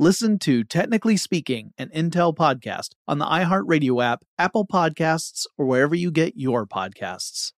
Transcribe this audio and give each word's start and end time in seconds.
Listen 0.00 0.40
to 0.40 0.64
Technically 0.64 1.16
Speaking, 1.16 1.72
an 1.78 1.88
Intel 1.94 2.34
podcast 2.34 2.88
on 3.06 3.18
the 3.18 3.26
iHeartRadio 3.26 4.02
app, 4.02 4.24
Apple 4.36 4.66
Podcasts, 4.66 5.46
or 5.56 5.66
wherever 5.66 5.94
you 5.94 6.10
get 6.10 6.36
your 6.36 6.66
podcasts. 6.66 7.52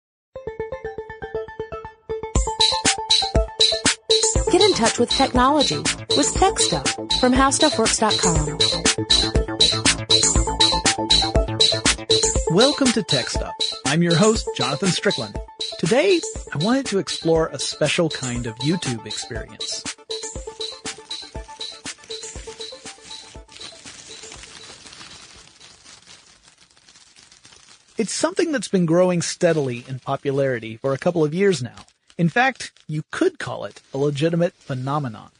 Get 4.52 4.60
in 4.60 4.74
touch 4.74 4.98
with 4.98 5.08
technology 5.08 5.78
with 5.78 6.34
Tech 6.34 6.58
Stuff 6.58 6.92
from 7.20 7.32
HowStuffWorks.com. 7.32 8.58
Welcome 12.54 12.88
to 12.88 13.03
Tech 13.03 13.30
Stuff. 13.30 13.54
I'm 13.86 14.03
your 14.03 14.14
host, 14.14 14.47
Jonathan 14.54 14.91
Strickland. 14.91 15.38
Today, 15.78 16.20
I 16.53 16.58
wanted 16.62 16.84
to 16.86 16.98
explore 16.98 17.47
a 17.48 17.58
special 17.58 18.10
kind 18.10 18.47
of 18.47 18.54
YouTube 18.56 19.06
experience. 19.06 19.82
It's 27.98 28.12
something 28.12 28.52
that's 28.52 28.68
been 28.68 28.84
growing 28.84 29.22
steadily 29.22 29.82
in 29.88 30.00
popularity 30.00 30.76
for 30.76 30.92
a 30.92 30.98
couple 30.98 31.24
of 31.24 31.32
years 31.32 31.62
now. 31.62 31.86
In 32.18 32.28
fact, 32.28 32.72
you 32.86 33.04
could 33.10 33.38
call 33.38 33.64
it 33.64 33.80
a 33.94 33.98
legitimate 33.98 34.52
phenomenon. 34.52 35.30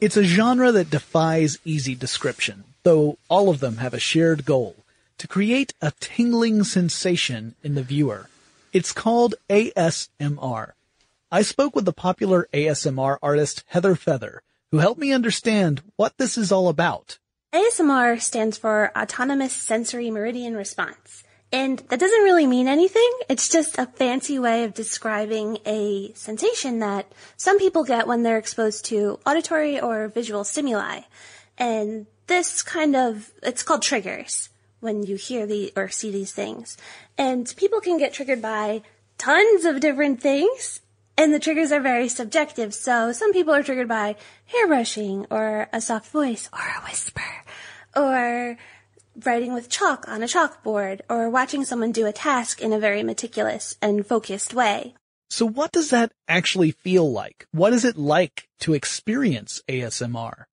It's 0.00 0.16
a 0.16 0.22
genre 0.22 0.70
that 0.70 0.90
defies 0.90 1.58
easy 1.64 1.96
description, 1.96 2.62
though 2.84 3.18
all 3.28 3.48
of 3.48 3.58
them 3.58 3.78
have 3.78 3.94
a 3.94 3.98
shared 3.98 4.44
goal 4.44 4.76
to 5.18 5.26
create 5.26 5.74
a 5.82 5.92
tingling 5.98 6.62
sensation 6.62 7.56
in 7.64 7.74
the 7.74 7.82
viewer. 7.82 8.28
It's 8.72 8.92
called 8.92 9.34
ASMR. 9.50 10.72
I 11.32 11.42
spoke 11.42 11.74
with 11.74 11.86
the 11.86 11.92
popular 11.92 12.46
ASMR 12.52 13.18
artist 13.20 13.64
Heather 13.68 13.96
Feather, 13.96 14.42
who 14.76 14.80
helped 14.82 15.00
me 15.00 15.12
understand 15.12 15.82
what 15.96 16.18
this 16.18 16.36
is 16.36 16.52
all 16.52 16.68
about. 16.68 17.18
ASMR 17.54 18.20
stands 18.20 18.58
for 18.58 18.92
Autonomous 18.94 19.54
Sensory 19.54 20.10
Meridian 20.10 20.54
Response. 20.54 21.24
And 21.50 21.78
that 21.88 21.98
doesn't 21.98 22.24
really 22.24 22.46
mean 22.46 22.68
anything. 22.68 23.10
It's 23.30 23.48
just 23.48 23.78
a 23.78 23.86
fancy 23.86 24.38
way 24.38 24.64
of 24.64 24.74
describing 24.74 25.58
a 25.64 26.12
sensation 26.12 26.80
that 26.80 27.10
some 27.38 27.58
people 27.58 27.84
get 27.84 28.06
when 28.06 28.22
they're 28.22 28.36
exposed 28.36 28.84
to 28.86 29.18
auditory 29.24 29.80
or 29.80 30.08
visual 30.08 30.44
stimuli. 30.44 31.00
And 31.56 32.06
this 32.26 32.62
kind 32.62 32.94
of, 32.94 33.32
it's 33.42 33.62
called 33.62 33.80
triggers 33.80 34.50
when 34.80 35.04
you 35.04 35.16
hear 35.16 35.46
the 35.46 35.72
or 35.74 35.88
see 35.88 36.10
these 36.10 36.32
things. 36.32 36.76
And 37.16 37.50
people 37.56 37.80
can 37.80 37.96
get 37.96 38.12
triggered 38.12 38.42
by 38.42 38.82
tons 39.16 39.64
of 39.64 39.80
different 39.80 40.20
things. 40.20 40.80
And 41.18 41.32
the 41.32 41.38
triggers 41.38 41.72
are 41.72 41.80
very 41.80 42.08
subjective. 42.08 42.74
So 42.74 43.12
some 43.12 43.32
people 43.32 43.54
are 43.54 43.62
triggered 43.62 43.88
by 43.88 44.16
hair 44.46 44.66
brushing 44.66 45.26
or 45.30 45.68
a 45.72 45.80
soft 45.80 46.10
voice 46.10 46.48
or 46.52 46.60
a 46.60 46.84
whisper 46.84 47.22
or 47.96 48.58
writing 49.24 49.54
with 49.54 49.70
chalk 49.70 50.06
on 50.08 50.22
a 50.22 50.26
chalkboard 50.26 51.00
or 51.08 51.30
watching 51.30 51.64
someone 51.64 51.92
do 51.92 52.06
a 52.06 52.12
task 52.12 52.60
in 52.60 52.72
a 52.72 52.78
very 52.78 53.02
meticulous 53.02 53.76
and 53.80 54.06
focused 54.06 54.52
way. 54.52 54.94
So 55.30 55.46
what 55.46 55.72
does 55.72 55.90
that 55.90 56.12
actually 56.28 56.70
feel 56.70 57.10
like? 57.10 57.46
What 57.50 57.72
is 57.72 57.84
it 57.84 57.96
like 57.96 58.48
to 58.60 58.74
experience 58.74 59.62
ASMR? 59.68 60.44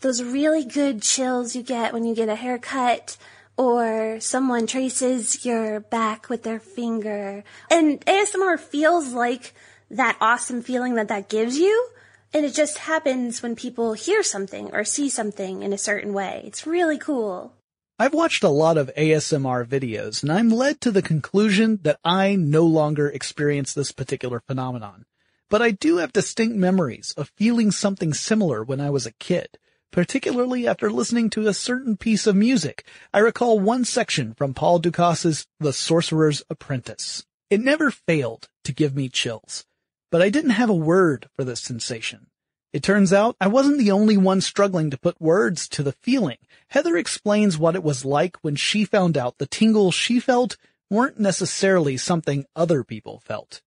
Those 0.00 0.22
really 0.22 0.64
good 0.64 1.02
chills 1.02 1.56
you 1.56 1.62
get 1.62 1.92
when 1.92 2.04
you 2.04 2.14
get 2.14 2.28
a 2.28 2.36
haircut 2.36 3.16
or 3.56 4.18
someone 4.20 4.66
traces 4.66 5.44
your 5.44 5.80
back 5.80 6.28
with 6.28 6.42
their 6.42 6.60
finger. 6.60 7.44
And 7.70 8.00
ASMR 8.06 8.58
feels 8.58 9.12
like 9.12 9.54
that 9.90 10.16
awesome 10.20 10.62
feeling 10.62 10.94
that 10.94 11.08
that 11.08 11.28
gives 11.28 11.58
you. 11.58 11.88
And 12.32 12.46
it 12.46 12.54
just 12.54 12.78
happens 12.78 13.42
when 13.42 13.56
people 13.56 13.92
hear 13.94 14.22
something 14.22 14.70
or 14.72 14.84
see 14.84 15.08
something 15.08 15.62
in 15.62 15.72
a 15.72 15.78
certain 15.78 16.12
way. 16.12 16.42
It's 16.44 16.66
really 16.66 16.96
cool. 16.96 17.54
I've 17.98 18.14
watched 18.14 18.44
a 18.44 18.48
lot 18.48 18.78
of 18.78 18.90
ASMR 18.96 19.66
videos 19.66 20.22
and 20.22 20.32
I'm 20.32 20.48
led 20.48 20.80
to 20.82 20.92
the 20.92 21.02
conclusion 21.02 21.80
that 21.82 21.98
I 22.04 22.36
no 22.36 22.64
longer 22.64 23.08
experience 23.08 23.74
this 23.74 23.92
particular 23.92 24.40
phenomenon. 24.40 25.04
But 25.50 25.60
I 25.60 25.72
do 25.72 25.96
have 25.96 26.12
distinct 26.12 26.56
memories 26.56 27.12
of 27.16 27.32
feeling 27.36 27.72
something 27.72 28.14
similar 28.14 28.62
when 28.62 28.80
I 28.80 28.90
was 28.90 29.04
a 29.04 29.12
kid, 29.12 29.58
particularly 29.90 30.68
after 30.68 30.88
listening 30.88 31.28
to 31.30 31.48
a 31.48 31.52
certain 31.52 31.96
piece 31.96 32.28
of 32.28 32.36
music. 32.36 32.86
I 33.12 33.18
recall 33.18 33.58
one 33.58 33.84
section 33.84 34.34
from 34.34 34.54
Paul 34.54 34.78
Dukas' 34.78 35.46
The 35.58 35.72
Sorcerer's 35.72 36.44
Apprentice. 36.48 37.26
It 37.50 37.60
never 37.60 37.90
failed 37.90 38.48
to 38.62 38.72
give 38.72 38.94
me 38.94 39.08
chills 39.08 39.66
but 40.10 40.22
I 40.22 40.28
didn't 40.28 40.50
have 40.50 40.70
a 40.70 40.74
word 40.74 41.28
for 41.36 41.44
this 41.44 41.60
sensation. 41.60 42.26
It 42.72 42.82
turns 42.82 43.12
out 43.12 43.36
I 43.40 43.48
wasn't 43.48 43.78
the 43.78 43.90
only 43.90 44.16
one 44.16 44.40
struggling 44.40 44.90
to 44.90 44.98
put 44.98 45.20
words 45.20 45.68
to 45.70 45.82
the 45.82 45.92
feeling. 45.92 46.38
Heather 46.68 46.96
explains 46.96 47.58
what 47.58 47.74
it 47.74 47.82
was 47.82 48.04
like 48.04 48.36
when 48.42 48.54
she 48.54 48.84
found 48.84 49.18
out 49.18 49.38
the 49.38 49.46
tingles 49.46 49.94
she 49.94 50.20
felt 50.20 50.56
weren't 50.88 51.18
necessarily 51.18 51.96
something 51.96 52.44
other 52.54 52.84
people 52.84 53.20
felt. 53.24 53.62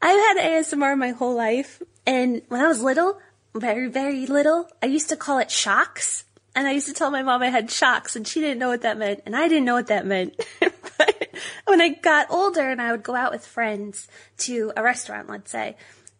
I've 0.00 0.18
had 0.18 0.36
ASMR 0.38 0.96
my 0.96 1.10
whole 1.10 1.34
life, 1.34 1.82
and 2.06 2.42
when 2.48 2.60
I 2.60 2.68
was 2.68 2.82
little, 2.82 3.18
very, 3.54 3.88
very 3.88 4.26
little, 4.26 4.68
I 4.82 4.86
used 4.86 5.08
to 5.08 5.16
call 5.16 5.38
it 5.38 5.50
shocks. 5.50 6.24
And 6.54 6.66
I 6.66 6.72
used 6.72 6.86
to 6.86 6.94
tell 6.94 7.10
my 7.10 7.22
mom 7.22 7.42
I 7.42 7.48
had 7.48 7.70
shocks, 7.70 8.16
and 8.16 8.26
she 8.26 8.40
didn't 8.40 8.58
know 8.58 8.68
what 8.68 8.82
that 8.82 8.98
meant, 8.98 9.22
and 9.26 9.36
I 9.36 9.48
didn't 9.48 9.64
know 9.64 9.74
what 9.74 9.88
that 9.88 10.06
meant. 10.06 10.40
but 10.60 11.15
when 11.64 11.80
I 11.80 11.90
got 11.90 12.30
older 12.30 12.68
and 12.68 12.80
I 12.80 12.92
would 12.92 13.02
go 13.02 13.14
out 13.14 13.32
with 13.32 13.46
friends 13.46 14.08
to 14.38 14.72
a 14.76 14.82
restaurant, 14.82 15.28
let's 15.28 15.50
say, 15.50 15.76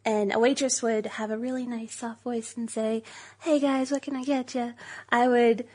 and 0.07 0.33
a 0.33 0.39
waitress 0.39 0.83
would 0.83 1.07
have 1.07 1.33
a 1.33 1.37
really 1.37 1.67
nice 1.67 1.97
soft 1.97 2.23
voice 2.23 2.57
and 2.57 2.71
say, 2.71 3.03
Hey 3.41 3.59
guys, 3.59 3.91
what 3.91 4.03
can 4.03 4.15
I 4.15 4.23
get 4.23 4.55
you? 4.55 4.73
I 5.11 5.27
would 5.27 5.67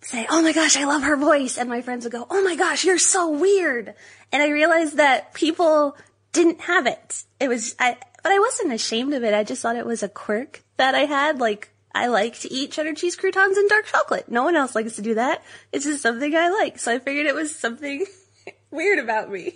say, 0.00 0.24
Oh 0.30 0.40
my 0.40 0.52
gosh, 0.52 0.76
I 0.76 0.84
love 0.84 1.02
her 1.02 1.16
voice. 1.16 1.58
And 1.58 1.68
my 1.68 1.82
friends 1.82 2.04
would 2.04 2.12
go, 2.12 2.26
Oh 2.30 2.44
my 2.44 2.54
gosh, 2.54 2.84
you're 2.84 2.98
so 2.98 3.28
weird. 3.28 3.94
And 4.30 4.40
I 4.40 4.50
realized 4.50 4.98
that 4.98 5.34
people 5.34 5.96
didn't 6.32 6.60
have 6.62 6.86
it. 6.86 7.24
It 7.40 7.48
was, 7.48 7.74
I, 7.80 7.96
but 8.22 8.30
I 8.30 8.38
wasn't 8.38 8.72
ashamed 8.72 9.14
of 9.14 9.24
it. 9.24 9.34
I 9.34 9.42
just 9.42 9.62
thought 9.62 9.76
it 9.76 9.84
was 9.84 10.04
a 10.04 10.08
quirk 10.08 10.62
that 10.76 10.94
I 10.94 11.06
had. 11.06 11.40
Like, 11.40 11.70
I 11.92 12.06
like 12.06 12.38
to 12.40 12.52
eat 12.52 12.70
cheddar 12.70 12.94
cheese 12.94 13.16
croutons 13.16 13.58
and 13.58 13.68
dark 13.68 13.86
chocolate. 13.86 14.30
No 14.30 14.44
one 14.44 14.56
else 14.56 14.76
likes 14.76 14.96
to 14.96 15.02
do 15.02 15.14
that. 15.14 15.42
It's 15.72 15.84
just 15.84 16.02
something 16.02 16.34
I 16.34 16.50
like. 16.50 16.78
So 16.78 16.92
I 16.92 17.00
figured 17.00 17.26
it 17.26 17.34
was 17.34 17.54
something 17.54 18.06
weird 18.72 18.98
about 18.98 19.30
me. 19.30 19.54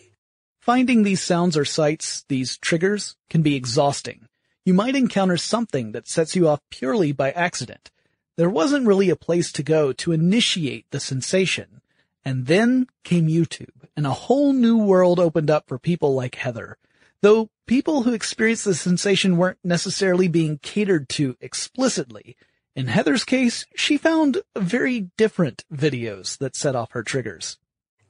Finding 0.61 1.03
these 1.03 1.23
sounds 1.23 1.57
or 1.57 1.65
sights, 1.65 2.25
these 2.29 2.59
triggers, 2.59 3.17
can 3.31 3.43
be 3.43 3.57
exhausting. 3.57 4.29
You 4.65 4.75
might 4.75 4.97
encounter 4.97 5.37
something 5.37 5.93
that 5.93 6.09
sets 6.09 6.35
you 6.35 6.49
off 6.49 6.61
purely 6.71 7.13
by 7.13 7.31
accident. 7.31 7.91
There 8.37 8.51
wasn't 8.51 8.87
really 8.87 9.09
a 9.09 9.17
place 9.17 9.53
to 9.53 9.63
go 9.63 9.93
to 9.93 10.13
initiate 10.13 10.91
the 10.91 11.01
sensation. 11.01 11.81
And 12.25 12.47
then 12.47 12.89
came 13.05 13.29
YouTube, 13.29 13.87
and 13.97 14.05
a 14.05 14.11
whole 14.11 14.53
new 14.53 14.77
world 14.77 15.21
opened 15.21 15.49
up 15.49 15.69
for 15.69 15.79
people 15.79 16.15
like 16.15 16.35
Heather. 16.35 16.77
Though 17.23 17.51
people 17.67 18.03
who 18.03 18.13
experienced 18.13 18.65
the 18.65 18.75
sensation 18.75 19.37
weren't 19.37 19.59
necessarily 19.63 20.27
being 20.27 20.59
catered 20.59 21.09
to 21.11 21.37
explicitly. 21.41 22.37
In 22.75 22.89
Heather's 22.89 23.25
case, 23.25 23.65
she 23.77 23.97
found 23.97 24.43
very 24.57 25.13
different 25.17 25.65
videos 25.73 26.37
that 26.39 26.57
set 26.57 26.75
off 26.75 26.91
her 26.91 27.05
triggers. 27.05 27.59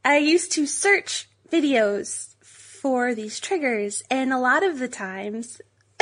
I 0.06 0.18
used 0.18 0.52
to 0.52 0.66
search 0.66 1.28
videos 1.50 2.36
for 2.40 3.12
these 3.12 3.40
triggers, 3.40 4.04
and 4.08 4.32
a 4.32 4.38
lot 4.38 4.62
of 4.62 4.78
the 4.78 4.86
times 4.86 5.60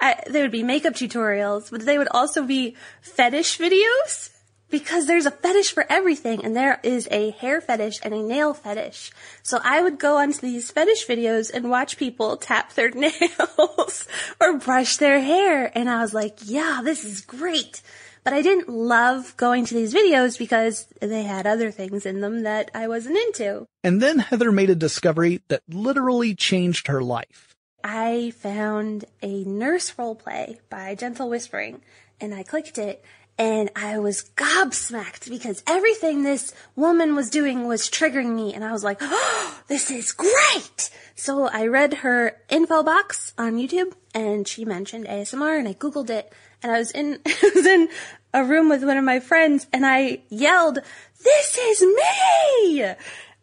I, 0.00 0.22
there 0.30 0.42
would 0.42 0.52
be 0.52 0.62
makeup 0.62 0.94
tutorials, 0.94 1.72
but 1.72 1.84
they 1.84 1.98
would 1.98 2.06
also 2.12 2.44
be 2.44 2.76
fetish 3.02 3.58
videos 3.58 4.30
because 4.70 5.06
there's 5.06 5.26
a 5.26 5.32
fetish 5.32 5.72
for 5.72 5.84
everything 5.90 6.44
and 6.44 6.54
there 6.54 6.78
is 6.84 7.08
a 7.10 7.30
hair 7.32 7.60
fetish 7.60 7.98
and 8.04 8.14
a 8.14 8.22
nail 8.22 8.54
fetish. 8.54 9.10
So 9.42 9.58
I 9.64 9.82
would 9.82 9.98
go 9.98 10.18
onto 10.18 10.40
these 10.40 10.70
fetish 10.70 11.08
videos 11.08 11.52
and 11.52 11.68
watch 11.68 11.96
people 11.96 12.36
tap 12.36 12.74
their 12.74 12.90
nails 12.94 14.06
or 14.40 14.58
brush 14.58 14.98
their 14.98 15.20
hair. 15.20 15.76
And 15.76 15.90
I 15.90 16.00
was 16.00 16.14
like, 16.14 16.38
yeah, 16.44 16.80
this 16.84 17.04
is 17.04 17.22
great. 17.22 17.82
But 18.26 18.34
I 18.34 18.42
didn't 18.42 18.68
love 18.68 19.36
going 19.36 19.66
to 19.66 19.74
these 19.74 19.94
videos 19.94 20.36
because 20.36 20.88
they 20.98 21.22
had 21.22 21.46
other 21.46 21.70
things 21.70 22.04
in 22.04 22.22
them 22.22 22.42
that 22.42 22.72
I 22.74 22.88
wasn't 22.88 23.18
into. 23.18 23.68
And 23.84 24.02
then 24.02 24.18
Heather 24.18 24.50
made 24.50 24.68
a 24.68 24.74
discovery 24.74 25.42
that 25.46 25.62
literally 25.68 26.34
changed 26.34 26.88
her 26.88 27.00
life. 27.00 27.54
I 27.84 28.32
found 28.36 29.04
a 29.22 29.44
nurse 29.44 29.92
roleplay 29.92 30.58
by 30.68 30.96
Gentle 30.96 31.30
Whispering 31.30 31.82
and 32.20 32.34
I 32.34 32.42
clicked 32.42 32.78
it 32.78 33.04
and 33.38 33.70
I 33.76 34.00
was 34.00 34.28
gobsmacked 34.34 35.30
because 35.30 35.62
everything 35.64 36.24
this 36.24 36.52
woman 36.74 37.14
was 37.14 37.30
doing 37.30 37.68
was 37.68 37.88
triggering 37.88 38.34
me 38.34 38.52
and 38.52 38.64
I 38.64 38.72
was 38.72 38.82
like, 38.82 38.98
oh, 39.02 39.60
this 39.68 39.88
is 39.88 40.10
great! 40.10 40.90
So 41.14 41.46
I 41.46 41.68
read 41.68 41.94
her 41.94 42.38
info 42.48 42.82
box 42.82 43.34
on 43.38 43.54
YouTube 43.54 43.92
and 44.12 44.48
she 44.48 44.64
mentioned 44.64 45.06
ASMR 45.06 45.56
and 45.56 45.68
I 45.68 45.74
googled 45.74 46.10
it 46.10 46.32
and 46.66 46.74
I 46.74 46.78
was 46.78 46.90
in, 46.90 47.20
I 47.26 47.50
was 47.54 47.66
in 47.66 47.88
a 48.34 48.44
room 48.44 48.68
with 48.68 48.84
one 48.84 48.96
of 48.96 49.04
my 49.04 49.20
friends 49.20 49.66
and 49.72 49.86
I 49.86 50.22
yelled, 50.28 50.78
this 51.22 51.58
is 51.58 51.82
me! 51.82 52.94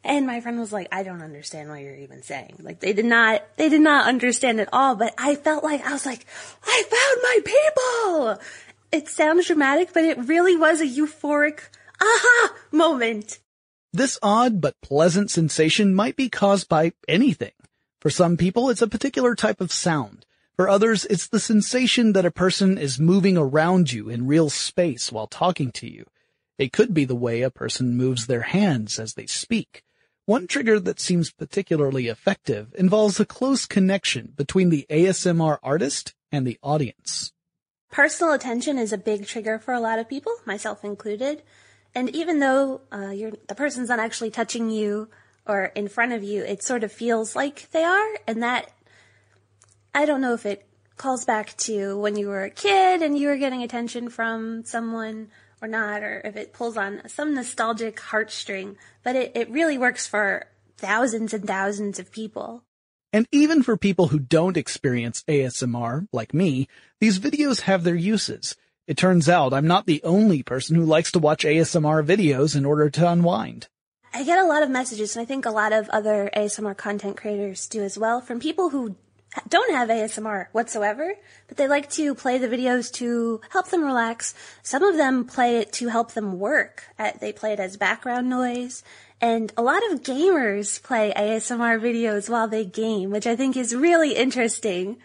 And 0.04 0.28
my 0.28 0.42
friend 0.42 0.60
was 0.60 0.74
like, 0.74 0.90
I 0.92 1.04
don't 1.04 1.22
understand 1.22 1.70
what 1.70 1.80
you're 1.80 1.96
even 1.96 2.22
saying. 2.22 2.58
Like 2.60 2.81
they 2.81 2.92
did 2.92 3.06
not, 3.06 3.44
they 3.56 3.70
did 3.70 3.81
not 3.81 4.08
understand 4.08 4.60
at 4.60 4.68
all, 4.74 4.96
but 4.96 5.14
I 5.18 5.36
felt 5.36 5.64
like, 5.64 5.86
I 5.86 5.94
was 5.94 6.06
like, 6.06 6.25
I 6.66 6.84
found 6.84 7.22
my 7.24 8.36
people! 8.36 8.44
It 8.92 9.08
sounds 9.08 9.48
dramatic, 9.48 9.94
but 9.94 10.04
it 10.04 10.18
really 10.18 10.58
was 10.58 10.81
a 10.81 10.86
euphoric 10.86 11.62
aha 12.02 12.54
moment. 12.72 13.40
This 13.94 14.20
odd 14.22 14.60
but 14.60 14.81
pleasant 14.81 15.31
sensation 15.31 15.96
might 15.96 16.18
be 16.18 16.30
caused 16.30 16.68
by 16.68 16.92
anything. 17.08 17.54
For 18.02 18.10
some 18.10 18.36
people, 18.36 18.70
it's 18.70 18.81
a 18.81 18.88
particular 18.88 19.34
type 19.34 19.62
of 19.62 19.72
sound. 19.72 20.25
For 20.55 20.69
others, 20.69 21.05
it's 21.05 21.27
the 21.27 21.39
sensation 21.39 22.13
that 22.13 22.25
a 22.25 22.31
person 22.31 22.77
is 22.77 23.00
moving 23.00 23.38
around 23.38 23.91
you 23.91 24.09
in 24.09 24.27
real 24.27 24.50
space 24.50 25.11
while 25.11 25.27
talking 25.27 25.71
to 25.73 25.89
you. 25.89 26.05
It 26.59 26.71
could 26.71 26.94
be 26.94 27.05
the 27.05 27.15
way 27.15 27.41
a 27.41 27.50
person 27.50 27.97
moves 27.97 28.27
their 28.27 28.41
hands 28.44 29.00
as 29.00 29.15
they 29.15 29.25
speak. 29.25 29.83
One 30.25 30.47
trigger 30.47 30.79
that 30.79 31.00
seems 31.00 31.31
particularly 31.31 32.07
effective 32.07 32.73
involves 32.77 33.19
a 33.19 33.25
close 33.25 33.65
connection 33.65 34.33
between 34.38 34.69
the 34.69 34.85
ASMR 34.89 35.57
artist 35.63 36.13
and 36.31 36.45
the 36.45 36.57
audience. 36.61 37.33
Personal 37.91 38.33
attention 38.33 38.77
is 38.77 38.94
a 38.94 38.97
big 38.97 39.27
trigger 39.27 39.59
for 39.59 39.73
a 39.73 39.79
lot 39.79 40.00
of 40.00 40.07
people, 40.07 40.33
myself 40.45 40.83
included. 40.83 41.44
And 41.94 42.09
even 42.15 42.39
though 42.39 42.81
uh, 42.91 43.09
the 43.09 43.55
person's 43.55 43.89
not 43.89 44.00
actually 44.00 44.31
touching 44.31 44.69
you 44.69 45.09
or 45.45 45.65
in 45.75 45.88
front 45.88 46.13
of 46.13 46.23
you, 46.23 46.44
it 46.44 46.63
sort 46.63 46.83
of 46.83 46.91
feels 46.91 47.35
like 47.35 47.69
they 47.71 47.83
are. 47.83 48.07
And 48.25 48.41
that, 48.41 48.71
I 49.94 50.06
don't 50.06 50.22
know 50.22 50.34
if 50.34 50.45
it 50.45 50.68
calls 50.98 51.25
back 51.25 51.56
to 51.57 51.98
when 51.98 52.16
you 52.16 52.28
were 52.28 52.44
a 52.44 52.50
kid 52.50 53.01
and 53.01 53.18
you 53.18 53.28
were 53.28 53.38
getting 53.38 53.63
attention 53.63 54.10
from 54.10 54.63
someone 54.63 55.30
or 55.62 55.68
not, 55.68 56.04
or 56.04 56.22
if 56.25 56.36
it 56.36 56.54
pulls 56.54 56.78
on 56.78 57.01
some 57.07 57.34
nostalgic 57.34 57.98
heartstring, 57.98 58.75
but 59.04 59.16
it, 59.16 59.31
it 59.36 59.50
really 59.50 59.78
works 59.78 60.06
for 60.06 60.48
thousands 60.78 61.34
and 61.34 61.45
thousands 61.45 62.00
of 62.00 62.12
people. 62.12 62.63
And 63.13 63.28
even 63.31 63.62
for 63.62 63.78
people 63.78 64.07
who 64.07 64.19
don't 64.19 64.57
experience 64.57 65.24
ASMR, 65.28 66.07
like 66.12 66.34
me, 66.34 66.68
these 67.00 67.19
videos 67.19 67.62
have 67.62 67.84
their 67.84 67.96
uses. 67.96 68.56
It 68.88 68.98
turns 68.98 69.30
out 69.30 69.54
I'm 69.54 69.68
not 69.68 69.86
the 69.86 70.01
only 70.04 70.44
person 70.44 70.75
who 70.75 70.84
likes 70.84 71.12
to 71.13 71.19
watch 71.19 71.46
ASMR 71.46 72.06
videos 72.06 72.56
in 72.56 72.65
order 72.65 72.89
to 72.89 73.10
unwind. 73.10 73.67
I 74.13 74.24
get 74.24 74.39
a 74.39 74.46
lot 74.48 74.63
of 74.63 74.70
messages, 74.70 75.15
and 75.15 75.24
I 75.24 75.25
think 75.25 75.46
a 75.46 75.51
lot 75.51 75.74
of 75.74 75.89
other 75.89 76.29
ASMR 76.36 76.75
content 76.75 77.17
creators 77.17 77.67
do 77.67 77.82
as 77.82 77.98
well, 77.98 78.20
from 78.20 78.39
people 78.39 78.70
who 78.70 78.96
don't 79.50 79.74
have 79.74 79.90
ASMR 79.90 80.48
whatsoever, 80.52 81.16
but 81.48 81.58
they 81.58 81.68
like 81.68 81.90
to 81.92 82.13
play 82.13 82.38
the 82.38 82.48
videos 82.48 82.92
to 82.94 83.42
help 83.50 83.70
them 83.70 83.84
relax. 83.84 84.34
Some 84.62 84.84
of 84.84 84.98
them 84.98 85.25
play 85.25 85.58
it 85.58 85.72
to 85.74 85.88
help 85.88 86.12
them 86.12 86.40
work. 86.40 86.84
Uh, 87.00 87.12
they 87.20 87.32
play 87.32 87.54
it 87.54 87.60
as 87.60 87.78
background 87.78 88.30
noise. 88.30 88.84
And 89.20 89.54
a 89.56 89.62
lot 89.62 89.82
of 89.92 90.04
gamers 90.04 90.82
play 90.82 91.13
ASMR 91.16 91.80
videos 91.80 92.30
while 92.30 92.48
they 92.48 92.66
game, 92.66 93.10
which 93.10 93.25
I 93.25 93.36
think 93.36 93.56
is 93.56 93.75
really 93.75 94.16
interesting. 94.16 94.98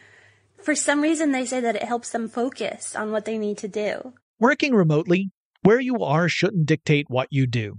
For 0.63 0.75
some 0.75 1.01
reason, 1.01 1.33
they 1.33 1.45
say 1.45 1.61
that 1.61 1.77
it 1.77 1.85
helps 1.85 2.11
them 2.11 2.29
focus 2.29 2.97
on 2.97 3.13
what 3.13 3.25
they 3.25 3.39
need 3.39 3.59
to 3.59 3.69
do. 3.69 4.15
Working 4.41 4.75
remotely, 4.75 5.31
where 5.63 5.81
you 5.81 6.03
are 6.03 6.29
shouldn't 6.29 6.67
dictate 6.67 7.07
what 7.09 7.29
you 7.31 7.47
do. 7.47 7.79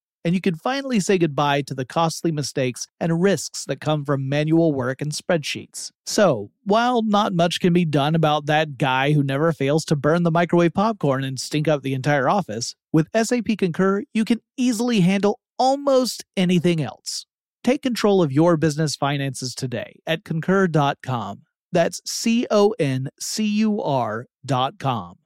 and 0.23 0.35
you 0.35 0.41
can 0.41 0.55
finally 0.55 0.99
say 0.99 1.17
goodbye 1.17 1.61
to 1.63 1.73
the 1.73 1.85
costly 1.85 2.31
mistakes 2.31 2.87
and 2.99 3.21
risks 3.21 3.65
that 3.65 3.81
come 3.81 4.05
from 4.05 4.29
manual 4.29 4.73
work 4.73 5.01
and 5.01 5.11
spreadsheets. 5.11 5.91
So, 6.05 6.51
while 6.63 7.01
not 7.01 7.33
much 7.33 7.59
can 7.59 7.73
be 7.73 7.85
done 7.85 8.15
about 8.15 8.45
that 8.45 8.77
guy 8.77 9.13
who 9.13 9.23
never 9.23 9.51
fails 9.51 9.85
to 9.85 9.95
burn 9.95 10.23
the 10.23 10.31
microwave 10.31 10.73
popcorn 10.73 11.23
and 11.23 11.39
stink 11.39 11.67
up 11.67 11.81
the 11.81 11.93
entire 11.93 12.29
office, 12.29 12.75
with 12.91 13.07
SAP 13.15 13.57
Concur, 13.57 14.03
you 14.13 14.25
can 14.25 14.41
easily 14.57 15.01
handle 15.01 15.39
almost 15.57 16.25
anything 16.35 16.81
else. 16.81 17.25
Take 17.63 17.83
control 17.83 18.23
of 18.23 18.31
your 18.31 18.57
business 18.57 18.95
finances 18.95 19.53
today 19.53 19.99
at 20.07 20.23
concur.com. 20.23 21.43
That's 21.71 22.01
C 22.05 22.47
O 22.49 22.73
N 22.79 23.09
C 23.19 23.45
U 23.45 23.81
R.com. 23.81 25.17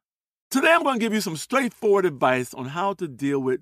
Today, 0.52 0.72
I'm 0.72 0.84
going 0.84 1.00
to 1.00 1.04
give 1.04 1.14
you 1.14 1.22
some 1.22 1.38
straightforward 1.38 2.06
advice 2.06 2.54
on 2.54 2.68
how 2.68 2.94
to 2.94 3.08
deal 3.08 3.40
with 3.40 3.62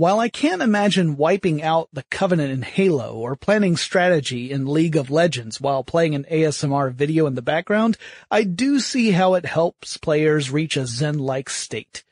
While 0.00 0.18
I 0.18 0.30
can't 0.30 0.62
imagine 0.62 1.18
wiping 1.18 1.62
out 1.62 1.90
the 1.92 2.04
Covenant 2.04 2.50
in 2.50 2.62
Halo 2.62 3.16
or 3.16 3.36
planning 3.36 3.76
strategy 3.76 4.50
in 4.50 4.64
League 4.64 4.96
of 4.96 5.10
Legends 5.10 5.60
while 5.60 5.84
playing 5.84 6.14
an 6.14 6.24
ASMR 6.30 6.90
video 6.90 7.26
in 7.26 7.34
the 7.34 7.42
background, 7.42 7.98
I 8.30 8.44
do 8.44 8.80
see 8.80 9.10
how 9.10 9.34
it 9.34 9.44
helps 9.44 9.98
players 9.98 10.50
reach 10.50 10.78
a 10.78 10.86
zen-like 10.86 11.50
state. 11.50 12.02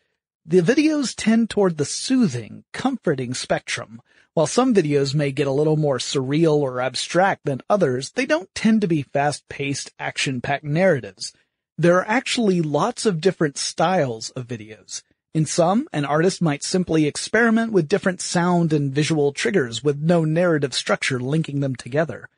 The 0.44 0.60
videos 0.60 1.14
tend 1.16 1.48
toward 1.48 1.78
the 1.78 1.86
soothing, 1.86 2.64
comforting 2.74 3.32
spectrum. 3.32 4.02
While 4.34 4.46
some 4.46 4.74
videos 4.74 5.14
may 5.14 5.32
get 5.32 5.46
a 5.46 5.50
little 5.50 5.78
more 5.78 5.96
surreal 5.96 6.56
or 6.56 6.82
abstract 6.82 7.46
than 7.46 7.62
others, 7.70 8.10
they 8.10 8.26
don't 8.26 8.54
tend 8.54 8.82
to 8.82 8.86
be 8.86 9.00
fast-paced, 9.00 9.92
action-packed 9.98 10.62
narratives. 10.62 11.32
There 11.78 11.96
are 11.96 12.06
actually 12.06 12.60
lots 12.60 13.06
of 13.06 13.22
different 13.22 13.56
styles 13.56 14.28
of 14.28 14.46
videos. 14.46 15.02
In 15.38 15.46
some, 15.46 15.86
an 15.92 16.04
artist 16.04 16.42
might 16.42 16.64
simply 16.64 17.06
experiment 17.06 17.70
with 17.70 17.86
different 17.86 18.20
sound 18.20 18.72
and 18.72 18.92
visual 18.92 19.32
triggers 19.32 19.84
with 19.84 20.02
no 20.02 20.24
narrative 20.24 20.74
structure 20.74 21.20
linking 21.20 21.60
them 21.60 21.76
together. 21.76 22.28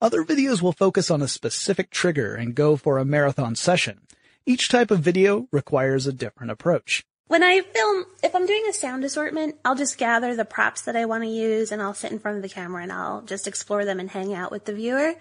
Other 0.00 0.24
videos 0.24 0.62
will 0.62 0.72
focus 0.72 1.10
on 1.10 1.20
a 1.20 1.28
specific 1.28 1.90
trigger 1.90 2.34
and 2.34 2.54
go 2.54 2.76
for 2.76 2.96
a 2.96 3.04
marathon 3.04 3.56
session. 3.56 4.00
Each 4.46 4.70
type 4.70 4.90
of 4.90 5.00
video 5.00 5.48
requires 5.52 6.06
a 6.06 6.14
different 6.14 6.50
approach. 6.50 7.04
When 7.26 7.42
I 7.42 7.60
film, 7.60 8.06
if 8.22 8.34
I'm 8.34 8.46
doing 8.46 8.64
a 8.70 8.72
sound 8.72 9.04
assortment, 9.04 9.56
I'll 9.62 9.74
just 9.74 9.98
gather 9.98 10.34
the 10.34 10.46
props 10.46 10.80
that 10.86 10.96
I 10.96 11.04
want 11.04 11.24
to 11.24 11.28
use 11.28 11.70
and 11.70 11.82
I'll 11.82 11.92
sit 11.92 12.10
in 12.10 12.18
front 12.18 12.38
of 12.38 12.42
the 12.42 12.48
camera 12.48 12.82
and 12.82 12.90
I'll 12.90 13.20
just 13.20 13.46
explore 13.46 13.84
them 13.84 14.00
and 14.00 14.10
hang 14.10 14.32
out 14.32 14.50
with 14.50 14.64
the 14.64 14.72
viewer. 14.72 15.12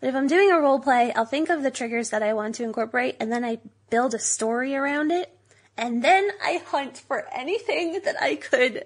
But 0.00 0.08
if 0.08 0.16
I'm 0.16 0.26
doing 0.26 0.50
a 0.50 0.58
role 0.58 0.80
play, 0.80 1.12
I'll 1.12 1.24
think 1.24 1.50
of 1.50 1.62
the 1.62 1.70
triggers 1.70 2.10
that 2.10 2.24
I 2.24 2.32
want 2.32 2.56
to 2.56 2.64
incorporate 2.64 3.14
and 3.20 3.30
then 3.30 3.44
I 3.44 3.60
build 3.90 4.12
a 4.12 4.18
story 4.18 4.74
around 4.74 5.12
it 5.12 5.32
and 5.80 6.04
then 6.04 6.28
I 6.44 6.62
hunt 6.66 6.98
for 6.98 7.26
anything 7.32 8.02
that 8.04 8.22
I 8.22 8.36
could 8.36 8.84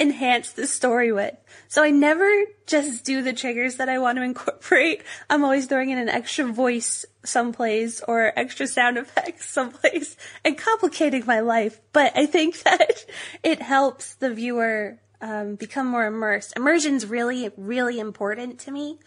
enhance 0.00 0.50
the 0.50 0.66
story 0.66 1.12
with. 1.12 1.36
So 1.68 1.84
I 1.84 1.90
never 1.90 2.28
just 2.66 3.04
do 3.04 3.22
the 3.22 3.32
triggers 3.32 3.76
that 3.76 3.88
I 3.88 4.00
want 4.00 4.18
to 4.18 4.24
incorporate. 4.24 5.04
I'm 5.30 5.44
always 5.44 5.66
throwing 5.66 5.90
in 5.90 5.98
an 5.98 6.08
extra 6.08 6.44
voice 6.46 7.06
someplace 7.24 8.00
or 8.00 8.32
extra 8.36 8.66
sound 8.66 8.98
effects 8.98 9.48
someplace 9.48 10.16
and 10.44 10.58
complicating 10.58 11.24
my 11.24 11.38
life. 11.38 11.80
But 11.92 12.16
I 12.16 12.26
think 12.26 12.62
that 12.64 13.06
it 13.44 13.62
helps 13.62 14.16
the 14.16 14.34
viewer 14.34 14.98
um, 15.20 15.54
become 15.54 15.86
more 15.86 16.04
immersed. 16.04 16.54
Immersion's 16.56 17.06
really, 17.06 17.50
really 17.56 18.00
important 18.00 18.58
to 18.60 18.72
me. 18.72 18.98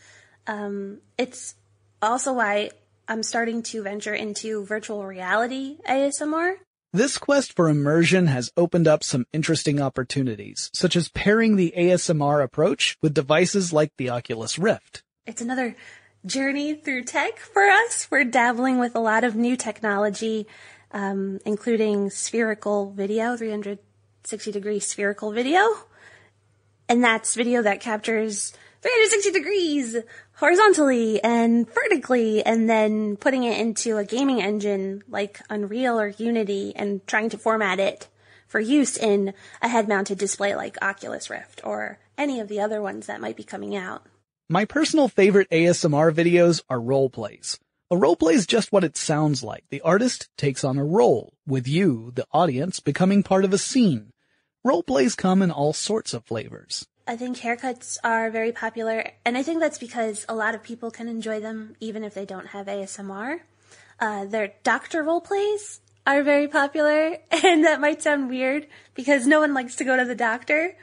Um, 0.48 1.00
it's 1.18 1.56
also 2.02 2.32
why 2.32 2.72
I'm 3.06 3.22
starting 3.22 3.64
to 3.64 3.84
venture 3.84 4.14
into 4.14 4.66
virtual 4.66 5.06
reality 5.06 5.78
ASMR. 5.86 6.56
This 6.94 7.18
quest 7.18 7.54
for 7.54 7.68
immersion 7.68 8.28
has 8.28 8.50
opened 8.56 8.88
up 8.88 9.04
some 9.04 9.26
interesting 9.34 9.82
opportunities, 9.82 10.72
such 10.74 10.96
as 10.96 11.10
pairing 11.10 11.58
the 11.58 11.74
ASMR 11.78 12.42
approach 12.42 12.98
with 13.02 13.14
devices 13.14 13.74
like 13.74 13.92
the 13.98 14.10
Oculus 14.10 14.58
Rift. 14.58 15.04
It's 15.26 15.42
another 15.42 15.76
journey 16.26 16.76
through 16.76 17.04
tech 17.04 17.40
for 17.40 17.64
us. 17.64 18.08
We're 18.10 18.24
dabbling 18.24 18.80
with 18.80 18.96
a 18.96 19.00
lot 19.00 19.26
of 19.26 19.36
new 19.36 19.58
technology, 19.58 20.48
um, 20.92 21.40
including 21.46 22.10
spherical 22.10 22.92
video, 22.92 23.36
360 23.36 24.52
degree 24.54 24.80
spherical 24.80 25.34
video. 25.34 25.68
And 26.88 27.04
that's 27.04 27.36
video 27.36 27.64
that 27.64 27.82
captures 27.82 28.54
360 28.82 29.32
degrees 29.32 29.98
horizontally 30.38 31.22
and 31.24 31.68
vertically 31.74 32.46
and 32.46 32.70
then 32.70 33.18
putting 33.18 33.44
it 33.44 33.60
into 33.60 33.98
a 33.98 34.06
gaming 34.06 34.42
engine 34.42 35.04
like 35.10 35.42
Unreal 35.50 36.00
or 36.00 36.08
Unity 36.08 36.74
and 36.76 37.06
trying 37.08 37.30
to 37.30 37.38
format 37.38 37.80
it 37.80 38.08
for 38.48 38.60
use 38.60 38.98
in 38.98 39.34
a 39.62 39.68
head 39.68 39.88
mounted 39.88 40.18
display 40.18 40.56
like 40.56 40.78
Oculus 40.82 41.30
Rift 41.30 41.62
or 41.64 42.00
any 42.18 42.40
of 42.40 42.48
the 42.48 42.62
other 42.62 42.82
ones 42.82 43.08
that 43.08 43.20
might 43.20 43.36
be 43.36 43.44
coming 43.44 43.76
out. 43.76 44.04
My 44.48 44.66
personal 44.66 45.10
favorite 45.10 45.50
ASMR 45.50 46.14
videos 46.14 46.62
are 46.70 46.80
role 46.80 47.10
plays. 47.10 47.60
A 47.90 47.98
role 47.98 48.16
play 48.16 48.34
is 48.34 48.46
just 48.46 48.72
what 48.72 48.84
it 48.84 48.96
sounds 48.96 49.44
like. 49.44 49.64
The 49.70 49.82
artist 49.82 50.30
takes 50.38 50.64
on 50.64 50.78
a 50.78 50.86
role, 50.86 51.34
with 51.46 51.68
you, 51.68 52.12
the 52.16 52.28
audience, 52.32 52.80
becoming 52.80 53.24
part 53.24 53.44
of 53.44 53.54
a 53.54 53.58
scene. 53.58 54.12
Role 54.64 54.84
plays 54.84 55.16
come 55.16 55.42
in 55.42 55.52
all 55.52 55.74
sorts 55.74 56.14
of 56.14 56.26
flavors. 56.26 56.86
I 57.08 57.16
think 57.16 57.38
haircuts 57.38 57.98
are 58.04 58.30
very 58.30 58.52
popular, 58.52 59.12
and 59.24 59.38
I 59.38 59.44
think 59.44 59.62
that's 59.62 59.78
because 59.78 60.26
a 60.28 60.36
lot 60.36 60.56
of 60.56 60.62
people 60.62 60.92
can 60.92 61.08
enjoy 61.08 61.40
them 61.40 61.78
even 61.80 62.04
if 62.04 62.14
they 62.14 62.26
don't 62.26 62.48
have 62.48 62.68
ASMR. 62.68 63.40
Uh, 63.98 64.26
their 64.26 64.56
doctor 64.64 65.04
role 65.04 65.22
plays 65.22 65.80
are 66.06 66.22
very 66.22 66.50
popular, 66.50 67.18
and 67.32 67.64
that 67.64 67.80
might 67.80 68.02
sound 68.02 68.30
weird 68.30 68.68
because 68.94 69.26
no 69.26 69.40
one 69.40 69.54
likes 69.54 69.78
to 69.78 69.86
go 69.86 69.96
to 69.96 70.04
the 70.04 70.16
doctor, 70.16 70.76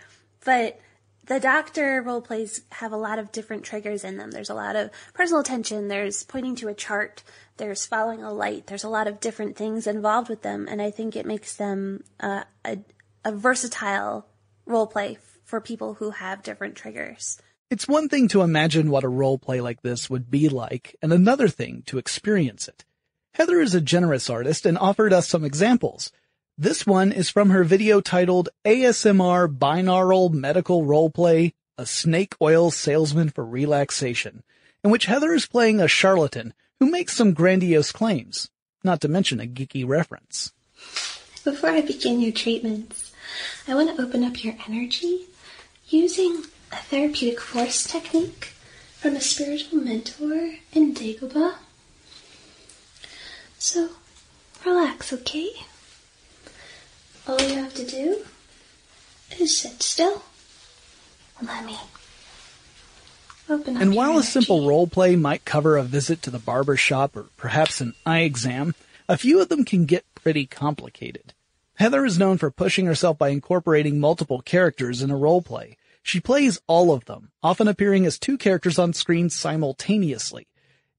but 0.47 0.81
the 1.27 1.39
doctor 1.39 2.01
role 2.01 2.23
plays 2.23 2.63
have 2.73 2.93
a 2.93 2.97
lot 2.97 3.19
of 3.19 3.31
different 3.31 3.63
triggers 3.63 4.03
in 4.03 4.17
them. 4.17 4.31
There's 4.31 4.51
a 4.51 4.55
lot 4.55 4.77
of 4.77 4.91
personal 5.13 5.43
attention, 5.43 5.89
there's 5.89 6.23
pointing 6.23 6.57
to 6.57 6.69
a 6.69 6.75
chart, 6.75 7.23
there's 7.59 7.85
following 7.85 8.23
a 8.23 8.33
light, 8.33 8.67
there's 8.67 8.85
a 8.85 8.89
lot 8.89 9.09
of 9.09 9.21
different 9.21 9.57
things 9.57 9.87
involved 9.87 10.31
with 10.31 10.41
them, 10.41 10.69
and 10.71 10.81
I 10.81 10.91
think 10.91 11.17
it 11.17 11.27
makes 11.27 11.55
them 11.55 12.03
uh, 12.19 12.45
a, 12.65 12.79
a 13.27 13.33
versatile 13.33 14.27
role 14.65 14.87
play 14.87 15.19
for 15.45 15.61
people 15.61 15.95
who 15.95 16.11
have 16.11 16.43
different 16.43 16.75
triggers. 16.75 17.41
It's 17.71 17.89
one 17.89 18.09
thing 18.09 18.29
to 18.29 18.43
imagine 18.43 18.91
what 18.91 19.05
a 19.05 19.09
role 19.09 19.39
play 19.39 19.61
like 19.61 19.83
this 19.83 20.11
would 20.11 20.31
be 20.31 20.49
like, 20.49 20.97
and 21.03 21.13
another 21.13 21.49
thing 21.49 21.83
to 21.87 21.99
experience 21.99 22.69
it. 22.69 22.85
Heather 23.35 23.61
is 23.61 23.75
a 23.75 23.81
generous 23.81 24.31
artist 24.31 24.65
and 24.65 24.79
offered 24.79 25.13
us 25.13 25.29
some 25.29 25.45
examples. 25.45 26.13
This 26.57 26.87
one 26.87 27.11
is 27.11 27.31
from 27.31 27.51
her 27.51 27.65
video 27.65 28.01
titled 28.01 28.49
ASMR 28.65 29.49
Binaural 29.49 30.33
Medical 30.33 30.85
Roleplay, 30.85 31.53
a 31.77 31.85
snake 31.85 32.37
oil 32.41 32.71
salesman 32.71 33.31
for 33.31 33.45
relaxation, 33.45 34.45
in 34.85 34.91
which 34.91 35.07
Heather 35.07 35.33
is 35.33 35.47
playing 35.47 35.81
a 35.81 35.89
charlatan 35.89 36.55
who 36.79 36.91
makes 36.91 37.17
some 37.17 37.33
grandiose 37.33 37.91
claims, 37.91 38.51
not 38.85 39.01
to 39.01 39.09
mention 39.09 39.41
a 39.41 39.47
geeky 39.47 39.85
reference. 39.87 40.53
Before 41.43 41.71
I 41.71 41.81
begin 41.81 42.21
your 42.21 42.33
treatments, 42.33 43.13
I 43.67 43.75
want 43.75 43.97
to 43.97 44.01
open 44.01 44.23
up 44.23 44.45
your 44.45 44.55
energy 44.69 45.27
using 45.89 46.45
a 46.73 46.77
therapeutic 46.77 47.41
force 47.41 47.85
technique 47.85 48.53
from 48.99 49.17
a 49.17 49.21
spiritual 49.21 49.81
mentor 49.81 50.57
in 50.73 50.95
Dagobah. 50.95 51.55
So, 53.59 53.91
relax, 54.65 55.13
okay? 55.13 55.51
All 57.27 57.41
you 57.41 57.55
have 57.55 57.75
to 57.75 57.87
do 57.87 58.25
is 59.39 59.59
sit 59.59 59.83
still. 59.83 60.23
Let 61.43 61.65
me 61.65 61.77
open 63.49 63.77
up. 63.77 63.83
And 63.83 63.95
while 63.95 64.19
a 64.19 64.23
simple 64.23 64.67
role 64.67 64.87
play 64.87 65.17
might 65.17 65.45
cover 65.45 65.77
a 65.77 65.83
visit 65.83 66.23
to 66.23 66.31
the 66.31 66.39
barber 66.39 66.77
shop 66.77 67.17
or 67.17 67.27
perhaps 67.37 67.81
an 67.81 67.95
eye 68.07 68.21
exam, 68.21 68.75
a 69.09 69.17
few 69.17 69.41
of 69.41 69.49
them 69.49 69.65
can 69.65 69.85
get 69.85 70.05
pretty 70.15 70.47
complicated. 70.47 71.35
Heather 71.77 72.05
is 72.05 72.19
known 72.19 72.39
for 72.39 72.51
pushing 72.51 72.87
herself 72.87 73.19
by 73.19 73.31
incorporating 73.31 73.99
multiple 73.99 74.41
characters 74.41 75.03
in 75.03 75.11
a 75.11 75.17
role 75.17 75.43
play. 75.43 75.77
She 76.03 76.21
plays 76.21 76.61
all 76.67 76.93
of 76.93 77.07
them, 77.07 77.31
often 77.43 77.67
appearing 77.67 78.07
as 78.07 78.19
two 78.19 78.39
characters 78.39 78.79
on 78.79 78.93
screen 78.93 79.31
simultaneously. 79.31 80.47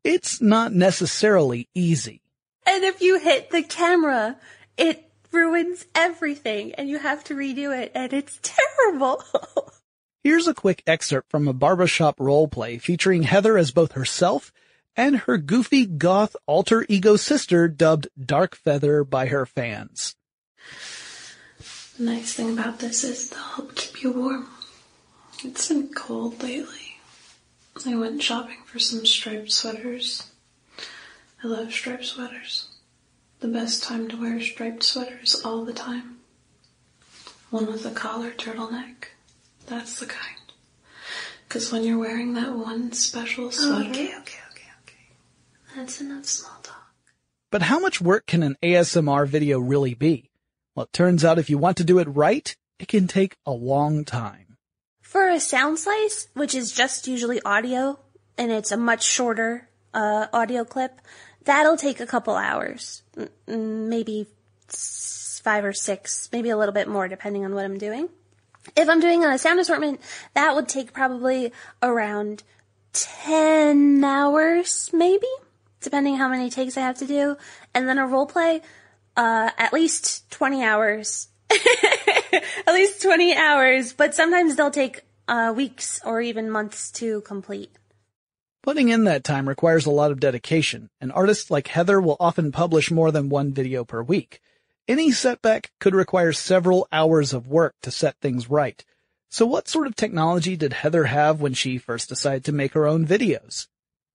It's 0.03 0.41
not 0.41 0.73
necessarily 0.73 1.69
easy. 1.73 2.21
And 2.65 2.83
if 2.83 3.01
you 3.01 3.19
hit 3.19 3.51
the 3.51 3.63
camera, 3.63 4.37
it 4.75 5.09
ruins 5.31 5.85
everything 5.95 6.73
and 6.75 6.89
you 6.89 6.97
have 6.97 7.23
to 7.25 7.35
redo 7.35 7.77
it 7.77 7.91
and 7.95 8.11
it's 8.11 8.39
terrible. 8.41 9.23
Here's 10.23 10.47
a 10.47 10.53
quick 10.53 10.81
excerpt 10.87 11.29
from 11.29 11.47
a 11.47 11.53
barbershop 11.53 12.17
roleplay 12.17 12.81
featuring 12.81 13.23
Heather 13.23 13.57
as 13.57 13.71
both 13.71 13.93
herself 13.93 14.51
and 14.95 15.17
her 15.19 15.37
goofy 15.37 15.85
goth 15.85 16.35
alter 16.47 16.85
ego 16.89 17.15
sister 17.15 17.67
dubbed 17.67 18.07
Dark 18.19 18.55
Feather 18.55 19.03
by 19.03 19.27
her 19.27 19.45
fans. 19.45 20.15
The 21.97 22.03
nice 22.03 22.33
thing 22.33 22.57
about 22.57 22.79
this 22.79 23.03
is 23.03 23.29
they'll 23.29 23.39
help 23.39 23.75
keep 23.75 24.03
you 24.03 24.11
warm. 24.11 24.47
It's 25.43 25.69
been 25.69 25.89
cold 25.93 26.43
lately. 26.43 26.97
I 27.85 27.95
went 27.95 28.21
shopping 28.23 28.57
for 28.65 28.79
some 28.79 29.05
striped 29.05 29.51
sweaters. 29.51 30.29
I 31.43 31.47
love 31.47 31.71
striped 31.71 32.05
sweaters. 32.05 32.69
The 33.39 33.47
best 33.47 33.83
time 33.83 34.07
to 34.09 34.17
wear 34.19 34.41
striped 34.41 34.83
sweaters 34.83 35.41
all 35.45 35.65
the 35.65 35.73
time. 35.73 36.17
One 37.49 37.67
with 37.67 37.85
a 37.85 37.91
collar 37.91 38.31
turtleneck. 38.31 39.09
That's 39.67 39.99
the 39.99 40.05
kind. 40.05 40.39
Cause 41.47 41.71
when 41.71 41.83
you're 41.83 41.99
wearing 41.99 42.33
that 42.33 42.55
one 42.55 42.91
special 42.91 43.45
oh, 43.45 43.49
sweater. 43.51 43.89
okay, 43.89 44.07
okay, 44.07 44.39
okay, 44.51 44.69
okay. 44.83 45.75
That's 45.75 46.01
enough 46.01 46.25
small 46.25 46.59
talk. 46.63 46.91
But 47.51 47.61
how 47.61 47.79
much 47.79 48.01
work 48.01 48.25
can 48.25 48.43
an 48.43 48.57
ASMR 48.63 49.27
video 49.27 49.59
really 49.59 49.93
be? 49.93 50.29
Well, 50.75 50.83
it 50.83 50.93
turns 50.93 51.23
out 51.23 51.39
if 51.39 51.49
you 51.49 51.57
want 51.57 51.77
to 51.77 51.85
do 51.85 51.99
it 51.99 52.07
right, 52.09 52.53
it 52.79 52.89
can 52.89 53.07
take 53.07 53.37
a 53.45 53.51
long 53.51 54.03
time. 54.03 54.57
For 55.01 55.29
a 55.29 55.39
sound 55.39 55.79
slice, 55.79 56.27
which 56.33 56.53
is 56.53 56.73
just 56.73 57.07
usually 57.07 57.41
audio, 57.43 57.97
and 58.37 58.51
it's 58.51 58.73
a 58.73 58.77
much 58.77 59.03
shorter 59.03 59.69
uh, 59.93 60.27
audio 60.33 60.65
clip, 60.65 60.99
that'll 61.45 61.77
take 61.77 62.01
a 62.01 62.05
couple 62.05 62.35
hours, 62.35 63.03
maybe 63.47 64.27
five 64.67 65.63
or 65.63 65.71
six, 65.71 66.27
maybe 66.33 66.49
a 66.49 66.57
little 66.57 66.73
bit 66.73 66.89
more 66.89 67.07
depending 67.07 67.45
on 67.45 67.55
what 67.55 67.63
I'm 67.63 67.77
doing. 67.77 68.09
If 68.75 68.89
I'm 68.89 68.99
doing 68.99 69.23
a 69.23 69.37
sound 69.37 69.59
assortment, 69.61 70.01
that 70.33 70.55
would 70.55 70.67
take 70.67 70.91
probably 70.91 71.53
around 71.81 72.43
10 72.91 74.03
hours, 74.03 74.89
maybe, 74.91 75.27
depending 75.79 76.17
how 76.17 76.27
many 76.27 76.49
takes 76.49 76.75
I 76.77 76.81
have 76.81 76.97
to 76.97 77.05
do. 77.05 77.37
And 77.73 77.87
then 77.87 77.97
a 77.97 78.07
role 78.07 78.25
play, 78.25 78.61
uh, 79.17 79.51
at 79.57 79.73
least 79.73 80.29
20 80.31 80.63
hours. 80.63 81.27
at 81.51 82.73
least 82.73 83.01
20 83.01 83.35
hours, 83.35 83.93
but 83.93 84.15
sometimes 84.15 84.55
they'll 84.55 84.71
take 84.71 85.03
uh, 85.27 85.53
weeks 85.55 86.01
or 86.05 86.21
even 86.21 86.49
months 86.49 86.91
to 86.91 87.21
complete. 87.21 87.71
Putting 88.63 88.89
in 88.89 89.03
that 89.03 89.23
time 89.23 89.47
requires 89.47 89.85
a 89.85 89.91
lot 89.91 90.11
of 90.11 90.19
dedication, 90.19 90.89
and 90.99 91.11
artists 91.11 91.51
like 91.51 91.67
Heather 91.67 92.01
will 92.01 92.17
often 92.19 92.51
publish 92.51 92.89
more 92.89 93.11
than 93.11 93.29
one 93.29 93.53
video 93.53 93.85
per 93.85 94.01
week. 94.01 94.41
Any 94.87 95.11
setback 95.11 95.71
could 95.79 95.93
require 95.93 96.33
several 96.33 96.87
hours 96.91 97.33
of 97.33 97.47
work 97.47 97.75
to 97.83 97.91
set 97.91 98.15
things 98.21 98.49
right. 98.49 98.83
So 99.29 99.45
what 99.45 99.67
sort 99.67 99.87
of 99.87 99.95
technology 99.95 100.55
did 100.55 100.73
Heather 100.73 101.05
have 101.05 101.41
when 101.41 101.53
she 101.53 101.77
first 101.77 102.09
decided 102.09 102.45
to 102.45 102.51
make 102.51 102.73
her 102.73 102.87
own 102.87 103.05
videos? 103.05 103.67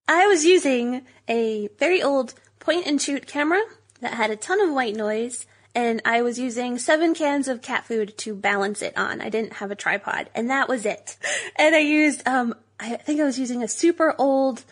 I 0.09 0.27
was 0.27 0.45
using 0.45 1.03
a 1.29 1.69
very 1.79 2.03
old 2.03 2.35
point 2.59 2.87
and 2.87 3.01
shoot 3.01 3.27
camera 3.27 3.63
that 4.01 4.15
had 4.15 4.31
a 4.31 4.37
ton 4.37 4.61
of 4.61 4.73
white 4.73 4.97
noise, 4.97 5.47
and 5.75 6.03
I 6.05 6.23
was 6.23 6.39
using 6.39 6.79
seven 6.79 7.15
cans 7.15 7.49
of 7.49 7.63
cat 7.63 7.85
food 7.85 8.17
to 8.19 8.35
balance 8.35 8.83
it 8.83 8.97
on. 8.97 9.21
I 9.21 9.29
didn't 9.29 9.55
have 9.55 9.71
a 9.71 9.77
tripod, 9.77 10.29
and 10.35 10.51
that 10.51 10.69
was 10.69 10.85
it. 10.87 11.17
And 11.57 11.75
I 11.75 11.81
used, 11.81 12.27
um, 12.27 12.55
I 12.79 12.97
think 12.97 13.21
I 13.21 13.25
was 13.25 13.39
using 13.39 13.63
a 13.63 13.69
super 13.69 14.15
old 14.17 14.65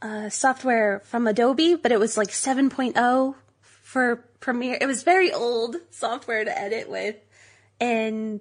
uh, 0.00 0.28
software 0.28 1.00
from 1.04 1.26
Adobe, 1.26 1.74
but 1.74 1.90
it 1.90 1.98
was 1.98 2.16
like 2.16 2.28
7.0 2.28 3.34
for 3.60 4.16
Premiere. 4.38 4.78
It 4.80 4.86
was 4.86 5.02
very 5.02 5.32
old 5.32 5.76
software 5.90 6.44
to 6.44 6.58
edit 6.58 6.88
with, 6.88 7.16
and 7.80 8.40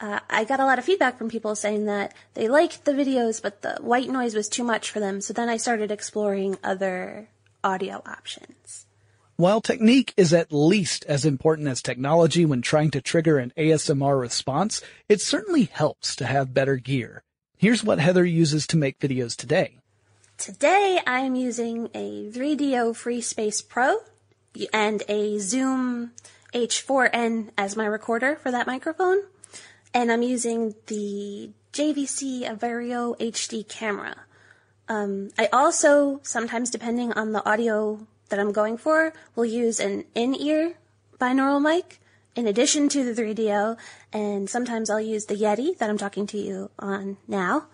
uh, 0.00 0.20
I 0.28 0.44
got 0.44 0.60
a 0.60 0.64
lot 0.64 0.78
of 0.78 0.84
feedback 0.84 1.16
from 1.16 1.28
people 1.28 1.54
saying 1.54 1.86
that 1.86 2.14
they 2.34 2.48
liked 2.48 2.84
the 2.84 2.92
videos, 2.92 3.40
but 3.40 3.62
the 3.62 3.76
white 3.80 4.10
noise 4.10 4.34
was 4.34 4.48
too 4.48 4.64
much 4.64 4.90
for 4.90 5.00
them. 5.00 5.20
So 5.20 5.32
then 5.32 5.48
I 5.48 5.56
started 5.56 5.90
exploring 5.90 6.58
other 6.62 7.28
audio 7.64 8.02
options. 8.06 8.85
While 9.38 9.60
technique 9.60 10.14
is 10.16 10.32
at 10.32 10.50
least 10.50 11.04
as 11.04 11.26
important 11.26 11.68
as 11.68 11.82
technology 11.82 12.46
when 12.46 12.62
trying 12.62 12.90
to 12.92 13.02
trigger 13.02 13.36
an 13.36 13.52
ASMR 13.54 14.18
response, 14.18 14.80
it 15.10 15.20
certainly 15.20 15.64
helps 15.64 16.16
to 16.16 16.24
have 16.24 16.54
better 16.54 16.76
gear. 16.76 17.22
Here's 17.58 17.84
what 17.84 17.98
Heather 17.98 18.24
uses 18.24 18.66
to 18.68 18.78
make 18.78 18.98
videos 18.98 19.36
today. 19.36 19.76
Today 20.38 21.00
I 21.06 21.20
am 21.20 21.34
using 21.34 21.90
a 21.92 22.30
3Dio 22.30 22.94
FreeSpace 22.94 23.68
Pro 23.68 23.98
and 24.72 25.02
a 25.06 25.38
Zoom 25.38 26.12
H4n 26.54 27.50
as 27.58 27.76
my 27.76 27.84
recorder 27.84 28.36
for 28.36 28.50
that 28.50 28.66
microphone. 28.66 29.18
And 29.92 30.10
I'm 30.10 30.22
using 30.22 30.74
the 30.86 31.50
JVC 31.74 32.48
Everio 32.48 33.18
HD 33.18 33.68
camera. 33.68 34.16
Um, 34.88 35.28
I 35.38 35.50
also, 35.52 36.20
sometimes 36.22 36.70
depending 36.70 37.12
on 37.12 37.32
the 37.32 37.46
audio 37.46 38.06
that 38.28 38.38
I'm 38.38 38.52
going 38.52 38.76
for, 38.76 39.12
will 39.34 39.44
use 39.44 39.80
an 39.80 40.04
in-ear 40.14 40.74
binaural 41.18 41.62
mic 41.62 42.00
in 42.34 42.46
addition 42.46 42.88
to 42.90 43.02
the 43.02 43.20
3Dio, 43.20 43.78
and 44.12 44.48
sometimes 44.48 44.90
I'll 44.90 45.00
use 45.00 45.24
the 45.24 45.34
Yeti 45.34 45.76
that 45.78 45.88
I'm 45.88 45.98
talking 45.98 46.26
to 46.28 46.38
you 46.38 46.70
on 46.78 47.16
now. 47.26 47.66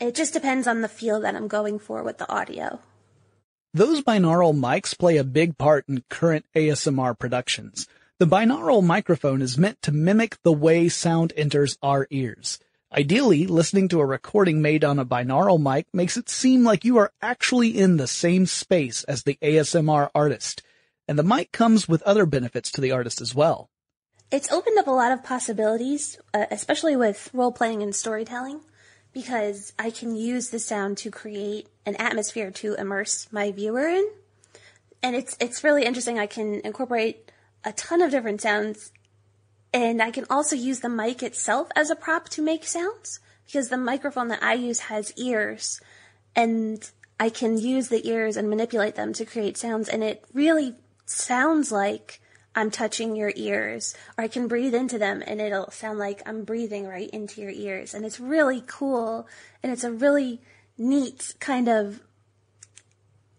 It 0.00 0.14
just 0.14 0.32
depends 0.32 0.66
on 0.66 0.80
the 0.80 0.88
feel 0.88 1.20
that 1.20 1.34
I'm 1.34 1.48
going 1.48 1.78
for 1.78 2.02
with 2.02 2.18
the 2.18 2.30
audio. 2.30 2.80
Those 3.74 4.00
binaural 4.00 4.56
mics 4.56 4.98
play 4.98 5.18
a 5.18 5.24
big 5.24 5.58
part 5.58 5.84
in 5.88 6.04
current 6.08 6.46
ASMR 6.56 7.18
productions. 7.18 7.86
The 8.18 8.26
binaural 8.26 8.82
microphone 8.82 9.42
is 9.42 9.58
meant 9.58 9.82
to 9.82 9.92
mimic 9.92 10.42
the 10.42 10.52
way 10.52 10.88
sound 10.88 11.32
enters 11.36 11.76
our 11.82 12.06
ears. 12.10 12.58
Ideally, 12.96 13.46
listening 13.46 13.88
to 13.88 14.00
a 14.00 14.06
recording 14.06 14.62
made 14.62 14.82
on 14.82 14.98
a 14.98 15.04
binaural 15.04 15.60
mic 15.60 15.86
makes 15.92 16.16
it 16.16 16.30
seem 16.30 16.64
like 16.64 16.86
you 16.86 16.96
are 16.96 17.12
actually 17.20 17.78
in 17.78 17.98
the 17.98 18.06
same 18.06 18.46
space 18.46 19.04
as 19.04 19.22
the 19.24 19.38
ASMR 19.42 20.08
artist. 20.14 20.62
And 21.06 21.18
the 21.18 21.22
mic 21.22 21.52
comes 21.52 21.86
with 21.86 22.02
other 22.04 22.24
benefits 22.24 22.72
to 22.72 22.80
the 22.80 22.92
artist 22.92 23.20
as 23.20 23.34
well. 23.34 23.68
It's 24.30 24.50
opened 24.50 24.78
up 24.78 24.86
a 24.86 24.90
lot 24.90 25.12
of 25.12 25.22
possibilities, 25.22 26.18
uh, 26.32 26.46
especially 26.50 26.96
with 26.96 27.28
role 27.34 27.52
playing 27.52 27.82
and 27.82 27.94
storytelling, 27.94 28.60
because 29.12 29.74
I 29.78 29.90
can 29.90 30.16
use 30.16 30.48
the 30.48 30.58
sound 30.58 30.96
to 30.98 31.10
create 31.10 31.68
an 31.84 31.94
atmosphere 31.96 32.50
to 32.52 32.72
immerse 32.74 33.30
my 33.30 33.52
viewer 33.52 33.86
in. 33.86 34.08
And 35.02 35.14
it's 35.14 35.36
it's 35.40 35.62
really 35.62 35.84
interesting. 35.84 36.18
I 36.18 36.26
can 36.26 36.62
incorporate 36.64 37.30
a 37.64 37.72
ton 37.72 38.00
of 38.00 38.10
different 38.10 38.40
sounds 38.40 38.92
and 39.78 40.02
I 40.02 40.10
can 40.10 40.24
also 40.28 40.56
use 40.56 40.80
the 40.80 40.88
mic 40.88 41.22
itself 41.22 41.68
as 41.76 41.88
a 41.88 41.94
prop 41.94 42.28
to 42.30 42.42
make 42.42 42.64
sounds 42.64 43.20
because 43.46 43.68
the 43.68 43.76
microphone 43.76 44.26
that 44.26 44.42
I 44.42 44.54
use 44.54 44.80
has 44.80 45.12
ears 45.16 45.80
and 46.34 46.90
I 47.20 47.30
can 47.30 47.56
use 47.56 47.86
the 47.86 48.06
ears 48.08 48.36
and 48.36 48.50
manipulate 48.50 48.96
them 48.96 49.12
to 49.12 49.24
create 49.24 49.56
sounds 49.56 49.88
and 49.88 50.02
it 50.02 50.24
really 50.34 50.74
sounds 51.06 51.70
like 51.70 52.20
I'm 52.56 52.72
touching 52.72 53.14
your 53.14 53.32
ears 53.36 53.94
or 54.16 54.24
I 54.24 54.28
can 54.28 54.48
breathe 54.48 54.74
into 54.74 54.98
them 54.98 55.22
and 55.24 55.40
it'll 55.40 55.70
sound 55.70 56.00
like 56.00 56.22
I'm 56.26 56.42
breathing 56.42 56.88
right 56.88 57.08
into 57.10 57.40
your 57.40 57.52
ears 57.52 57.94
and 57.94 58.04
it's 58.04 58.18
really 58.18 58.64
cool 58.66 59.28
and 59.62 59.70
it's 59.70 59.84
a 59.84 59.92
really 59.92 60.40
neat 60.76 61.34
kind 61.38 61.68
of 61.68 62.00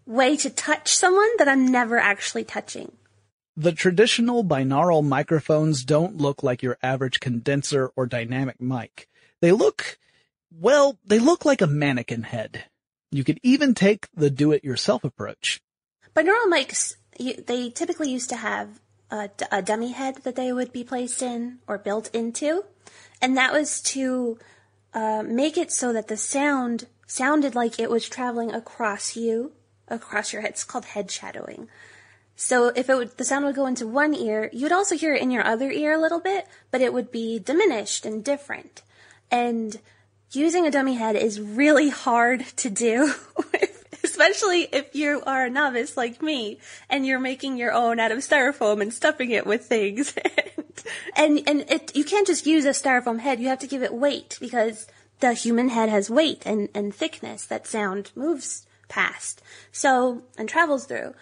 way 0.06 0.38
to 0.38 0.48
touch 0.48 0.94
someone 0.94 1.36
that 1.36 1.48
I'm 1.48 1.66
never 1.66 1.98
actually 1.98 2.44
touching. 2.44 2.92
The 3.56 3.72
traditional 3.72 4.44
binaural 4.44 5.04
microphones 5.04 5.84
don't 5.84 6.16
look 6.16 6.42
like 6.42 6.62
your 6.62 6.78
average 6.82 7.20
condenser 7.20 7.90
or 7.96 8.06
dynamic 8.06 8.60
mic. 8.60 9.08
They 9.40 9.52
look, 9.52 9.98
well, 10.50 10.98
they 11.04 11.18
look 11.18 11.44
like 11.44 11.60
a 11.60 11.66
mannequin 11.66 12.22
head. 12.22 12.64
You 13.10 13.24
could 13.24 13.40
even 13.42 13.74
take 13.74 14.08
the 14.14 14.30
do-it-yourself 14.30 15.04
approach. 15.04 15.60
Binaural 16.14 16.50
mics, 16.50 16.94
they 17.18 17.70
typically 17.70 18.10
used 18.10 18.30
to 18.30 18.36
have 18.36 18.80
a, 19.10 19.28
a 19.50 19.62
dummy 19.62 19.92
head 19.92 20.16
that 20.22 20.36
they 20.36 20.52
would 20.52 20.72
be 20.72 20.84
placed 20.84 21.20
in 21.20 21.58
or 21.66 21.76
built 21.76 22.08
into, 22.14 22.64
and 23.20 23.36
that 23.36 23.52
was 23.52 23.80
to 23.82 24.38
uh, 24.94 25.22
make 25.26 25.58
it 25.58 25.72
so 25.72 25.92
that 25.92 26.08
the 26.08 26.16
sound 26.16 26.86
sounded 27.06 27.54
like 27.54 27.78
it 27.78 27.90
was 27.90 28.08
traveling 28.08 28.52
across 28.52 29.16
you, 29.16 29.52
across 29.88 30.32
your 30.32 30.42
head. 30.42 30.52
It's 30.52 30.64
called 30.64 30.84
head 30.84 31.10
shadowing. 31.10 31.68
So 32.42 32.68
if 32.68 32.88
it 32.88 32.94
would, 32.94 33.18
the 33.18 33.24
sound 33.24 33.44
would 33.44 33.54
go 33.54 33.66
into 33.66 33.86
one 33.86 34.14
ear, 34.14 34.48
you 34.54 34.62
would 34.62 34.72
also 34.72 34.96
hear 34.96 35.14
it 35.14 35.20
in 35.20 35.30
your 35.30 35.44
other 35.46 35.70
ear 35.70 35.92
a 35.92 36.00
little 36.00 36.20
bit, 36.20 36.46
but 36.70 36.80
it 36.80 36.94
would 36.94 37.12
be 37.12 37.38
diminished 37.38 38.06
and 38.06 38.24
different. 38.24 38.80
And 39.30 39.78
using 40.32 40.66
a 40.66 40.70
dummy 40.70 40.94
head 40.94 41.16
is 41.16 41.38
really 41.38 41.90
hard 41.90 42.46
to 42.56 42.70
do, 42.70 43.12
especially 44.02 44.62
if 44.72 44.94
you 44.94 45.22
are 45.26 45.44
a 45.44 45.50
novice 45.50 45.98
like 45.98 46.22
me 46.22 46.58
and 46.88 47.04
you're 47.04 47.20
making 47.20 47.58
your 47.58 47.72
own 47.72 48.00
out 48.00 48.10
of 48.10 48.20
styrofoam 48.20 48.80
and 48.80 48.94
stuffing 48.94 49.32
it 49.32 49.46
with 49.46 49.66
things. 49.66 50.14
and 51.14 51.46
and 51.46 51.70
it, 51.70 51.94
you 51.94 52.04
can't 52.04 52.26
just 52.26 52.46
use 52.46 52.64
a 52.64 52.70
styrofoam 52.70 53.20
head, 53.20 53.38
you 53.38 53.48
have 53.48 53.58
to 53.58 53.66
give 53.66 53.82
it 53.82 53.92
weight 53.92 54.38
because 54.40 54.86
the 55.20 55.34
human 55.34 55.68
head 55.68 55.90
has 55.90 56.08
weight 56.08 56.44
and, 56.46 56.70
and 56.74 56.94
thickness 56.94 57.44
that 57.44 57.66
sound 57.66 58.12
moves 58.14 58.66
past. 58.88 59.42
So, 59.72 60.22
and 60.38 60.48
travels 60.48 60.86
through. 60.86 61.12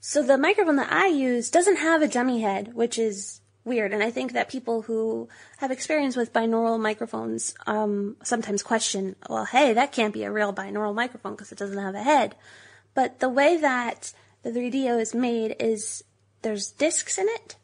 So 0.00 0.22
the 0.22 0.38
microphone 0.38 0.76
that 0.76 0.92
I 0.92 1.06
use 1.06 1.50
doesn't 1.50 1.76
have 1.76 2.00
a 2.00 2.08
dummy 2.08 2.40
head, 2.40 2.74
which 2.74 2.98
is 2.98 3.40
weird. 3.64 3.92
And 3.92 4.02
I 4.02 4.10
think 4.10 4.32
that 4.32 4.48
people 4.48 4.82
who 4.82 5.28
have 5.58 5.70
experience 5.70 6.16
with 6.16 6.32
binaural 6.32 6.80
microphones 6.80 7.54
um, 7.66 8.16
sometimes 8.22 8.62
question, 8.62 9.16
well, 9.28 9.44
hey, 9.44 9.74
that 9.74 9.92
can't 9.92 10.14
be 10.14 10.24
a 10.24 10.32
real 10.32 10.54
binaural 10.54 10.94
microphone 10.94 11.32
because 11.32 11.52
it 11.52 11.58
doesn't 11.58 11.78
have 11.78 11.94
a 11.94 12.02
head. 12.02 12.34
But 12.94 13.20
the 13.20 13.28
way 13.28 13.58
that 13.58 14.12
the 14.42 14.50
3Dio 14.50 14.98
is 14.98 15.14
made 15.14 15.56
is 15.60 16.02
there's 16.42 16.70
discs 16.70 17.18
in 17.18 17.28
it 17.28 17.56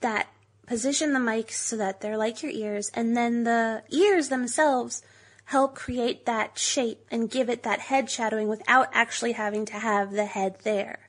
that 0.00 0.28
position 0.66 1.12
the 1.12 1.18
mics 1.18 1.52
so 1.52 1.76
that 1.76 2.00
they're 2.00 2.16
like 2.16 2.42
your 2.42 2.50
ears, 2.50 2.90
and 2.94 3.16
then 3.16 3.44
the 3.44 3.82
ears 3.90 4.28
themselves 4.28 5.02
help 5.44 5.74
create 5.74 6.24
that 6.24 6.58
shape 6.58 7.04
and 7.10 7.30
give 7.30 7.50
it 7.50 7.62
that 7.62 7.78
head 7.78 8.08
shadowing 8.08 8.48
without 8.48 8.88
actually 8.92 9.32
having 9.32 9.66
to 9.66 9.74
have 9.74 10.12
the 10.12 10.24
head 10.24 10.56
there. 10.64 11.01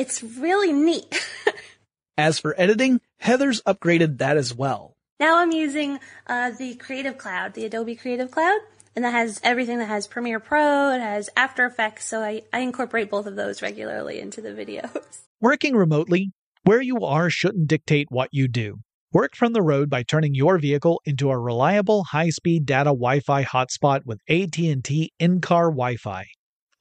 It's 0.00 0.22
really 0.22 0.72
neat. 0.72 1.22
as 2.16 2.38
for 2.38 2.58
editing, 2.58 3.02
Heather's 3.18 3.60
upgraded 3.64 4.16
that 4.16 4.38
as 4.38 4.54
well. 4.54 4.96
Now 5.20 5.40
I'm 5.40 5.52
using 5.52 5.98
uh, 6.26 6.52
the 6.52 6.76
Creative 6.76 7.18
Cloud, 7.18 7.52
the 7.52 7.66
Adobe 7.66 7.96
Creative 7.96 8.30
Cloud, 8.30 8.60
and 8.96 9.04
that 9.04 9.10
has 9.10 9.42
everything 9.44 9.78
that 9.78 9.88
has 9.88 10.06
Premiere 10.06 10.40
Pro, 10.40 10.92
it 10.94 11.02
has 11.02 11.28
After 11.36 11.66
Effects, 11.66 12.06
so 12.06 12.22
I, 12.22 12.40
I 12.50 12.60
incorporate 12.60 13.10
both 13.10 13.26
of 13.26 13.36
those 13.36 13.60
regularly 13.60 14.20
into 14.20 14.40
the 14.40 14.52
videos. 14.52 15.20
Working 15.42 15.76
remotely, 15.76 16.32
where 16.62 16.80
you 16.80 17.04
are 17.04 17.28
shouldn't 17.28 17.68
dictate 17.68 18.06
what 18.08 18.30
you 18.32 18.48
do. 18.48 18.78
Work 19.12 19.36
from 19.36 19.52
the 19.52 19.60
road 19.60 19.90
by 19.90 20.02
turning 20.02 20.34
your 20.34 20.56
vehicle 20.56 21.02
into 21.04 21.28
a 21.28 21.38
reliable 21.38 22.04
high-speed 22.04 22.64
data 22.64 22.88
Wi-Fi 22.88 23.44
hotspot 23.44 24.06
with 24.06 24.22
AT&T 24.30 25.12
in-car 25.18 25.64
Wi-Fi 25.66 26.24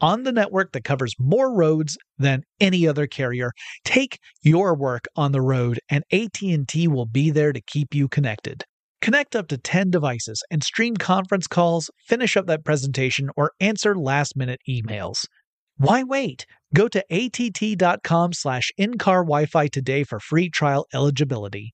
on 0.01 0.23
the 0.23 0.31
network 0.31 0.71
that 0.71 0.83
covers 0.83 1.13
more 1.19 1.53
roads 1.53 1.97
than 2.17 2.43
any 2.59 2.87
other 2.87 3.07
carrier. 3.07 3.51
Take 3.83 4.19
your 4.41 4.75
work 4.75 5.05
on 5.15 5.31
the 5.31 5.41
road 5.41 5.79
and 5.89 6.03
AT&T 6.11 6.87
will 6.87 7.05
be 7.05 7.29
there 7.29 7.53
to 7.53 7.61
keep 7.61 7.93
you 7.93 8.07
connected. 8.07 8.63
Connect 9.01 9.35
up 9.35 9.47
to 9.47 9.57
10 9.57 9.91
devices 9.91 10.43
and 10.51 10.63
stream 10.63 10.97
conference 10.97 11.47
calls, 11.47 11.89
finish 12.07 12.35
up 12.35 12.47
that 12.47 12.65
presentation, 12.65 13.29
or 13.37 13.53
answer 13.61 13.95
last-minute 13.95 14.59
emails. 14.69 15.25
Why 15.77 16.03
wait? 16.03 16.45
Go 16.75 16.89
to 16.89 17.03
att.com 17.09 18.33
slash 18.33 18.71
in-car 18.77 19.23
Wi-Fi 19.23 19.67
today 19.67 20.03
for 20.03 20.19
free 20.19 20.49
trial 20.49 20.85
eligibility. 20.93 21.73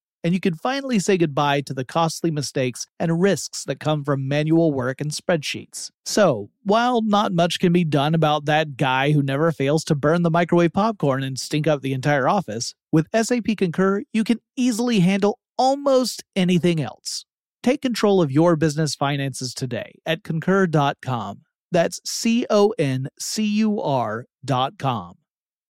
and 0.23 0.33
you 0.33 0.39
can 0.39 0.53
finally 0.53 0.99
say 0.99 1.17
goodbye 1.17 1.61
to 1.61 1.73
the 1.73 1.85
costly 1.85 2.31
mistakes 2.31 2.85
and 2.99 3.21
risks 3.21 3.63
that 3.65 3.79
come 3.79 4.03
from 4.03 4.27
manual 4.27 4.71
work 4.71 5.01
and 5.01 5.11
spreadsheets. 5.11 5.91
So, 6.05 6.49
while 6.63 7.01
not 7.01 7.31
much 7.31 7.59
can 7.59 7.73
be 7.73 7.83
done 7.83 8.13
about 8.13 8.45
that 8.45 8.77
guy 8.77 9.11
who 9.11 9.23
never 9.23 9.51
fails 9.51 9.83
to 9.85 9.95
burn 9.95 10.23
the 10.23 10.31
microwave 10.31 10.73
popcorn 10.73 11.23
and 11.23 11.39
stink 11.39 11.67
up 11.67 11.81
the 11.81 11.93
entire 11.93 12.27
office, 12.27 12.73
with 12.91 13.07
SAP 13.13 13.57
Concur, 13.57 14.03
you 14.13 14.23
can 14.23 14.39
easily 14.55 14.99
handle 14.99 15.39
almost 15.57 16.23
anything 16.35 16.81
else. 16.81 17.25
Take 17.63 17.81
control 17.81 18.21
of 18.21 18.31
your 18.31 18.55
business 18.55 18.95
finances 18.95 19.53
today 19.53 19.93
at 20.05 20.23
concur.com. 20.23 21.41
That's 21.71 22.01
C 22.03 22.45
O 22.49 22.73
N 22.77 23.07
C 23.19 23.45
U 23.45 23.79
R.com. 23.79 25.17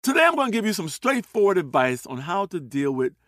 Today, 0.02 0.24
I'm 0.24 0.36
going 0.36 0.52
to 0.52 0.56
give 0.56 0.64
you 0.64 0.72
some 0.72 0.88
straightforward 0.88 1.58
advice 1.58 2.06
on 2.06 2.18
how 2.18 2.46
to 2.46 2.60
deal 2.60 2.92
with 2.92 3.14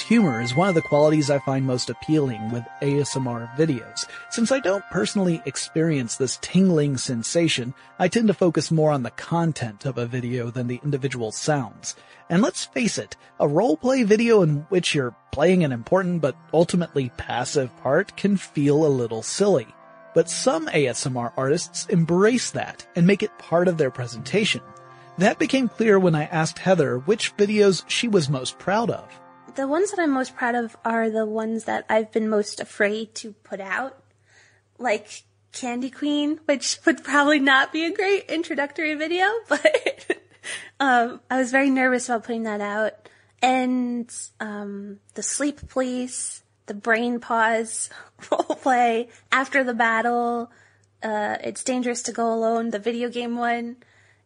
Humor 0.00 0.40
is 0.40 0.54
one 0.54 0.68
of 0.68 0.74
the 0.74 0.82
qualities 0.82 1.30
I 1.30 1.38
find 1.38 1.66
most 1.66 1.90
appealing 1.90 2.50
with 2.50 2.64
ASMR 2.80 3.54
videos. 3.56 4.06
Since 4.30 4.50
I 4.50 4.60
don't 4.60 4.84
personally 4.90 5.42
experience 5.44 6.16
this 6.16 6.38
tingling 6.40 6.96
sensation, 6.96 7.74
I 7.98 8.08
tend 8.08 8.28
to 8.28 8.34
focus 8.34 8.70
more 8.70 8.90
on 8.90 9.02
the 9.02 9.10
content 9.10 9.84
of 9.84 9.98
a 9.98 10.06
video 10.06 10.50
than 10.50 10.66
the 10.66 10.80
individual 10.82 11.32
sounds. 11.32 11.96
And 12.30 12.42
let's 12.42 12.64
face 12.64 12.98
it, 12.98 13.16
a 13.38 13.46
roleplay 13.46 14.04
video 14.04 14.42
in 14.42 14.66
which 14.68 14.94
you're 14.94 15.14
playing 15.30 15.64
an 15.64 15.72
important 15.72 16.22
but 16.22 16.36
ultimately 16.52 17.10
passive 17.16 17.76
part 17.78 18.16
can 18.16 18.36
feel 18.36 18.84
a 18.84 18.88
little 18.88 19.22
silly. 19.22 19.66
But 20.14 20.30
some 20.30 20.68
ASMR 20.68 21.32
artists 21.36 21.86
embrace 21.86 22.50
that 22.52 22.86
and 22.94 23.06
make 23.06 23.22
it 23.22 23.38
part 23.38 23.68
of 23.68 23.78
their 23.78 23.90
presentation. 23.90 24.60
That 25.18 25.38
became 25.38 25.68
clear 25.68 25.98
when 25.98 26.14
I 26.14 26.24
asked 26.24 26.58
Heather 26.58 26.98
which 26.98 27.36
videos 27.36 27.84
she 27.86 28.08
was 28.08 28.28
most 28.28 28.58
proud 28.58 28.90
of. 28.90 29.08
The 29.54 29.68
ones 29.68 29.90
that 29.90 30.00
I'm 30.00 30.10
most 30.10 30.34
proud 30.34 30.54
of 30.54 30.76
are 30.84 31.10
the 31.10 31.26
ones 31.26 31.64
that 31.64 31.84
I've 31.88 32.10
been 32.10 32.28
most 32.28 32.58
afraid 32.58 33.14
to 33.16 33.32
put 33.32 33.60
out. 33.60 34.02
Like 34.78 35.24
Candy 35.52 35.90
Queen, 35.90 36.40
which 36.46 36.78
would 36.86 37.04
probably 37.04 37.38
not 37.38 37.72
be 37.72 37.84
a 37.84 37.92
great 37.92 38.30
introductory 38.30 38.94
video, 38.94 39.26
but 39.48 40.16
um, 40.80 41.20
I 41.30 41.38
was 41.38 41.50
very 41.50 41.70
nervous 41.70 42.08
about 42.08 42.24
putting 42.24 42.44
that 42.44 42.62
out. 42.62 43.08
And 43.42 44.10
um, 44.40 45.00
the 45.14 45.22
Sleep 45.22 45.68
Police, 45.68 46.42
the 46.66 46.74
Brain 46.74 47.20
Pause 47.20 47.90
role 48.30 48.56
play, 48.56 49.08
After 49.30 49.62
the 49.62 49.74
Battle, 49.74 50.50
uh, 51.02 51.36
It's 51.42 51.62
Dangerous 51.62 52.02
to 52.04 52.12
Go 52.12 52.32
Alone, 52.32 52.70
the 52.70 52.78
video 52.78 53.10
game 53.10 53.36
one. 53.36 53.76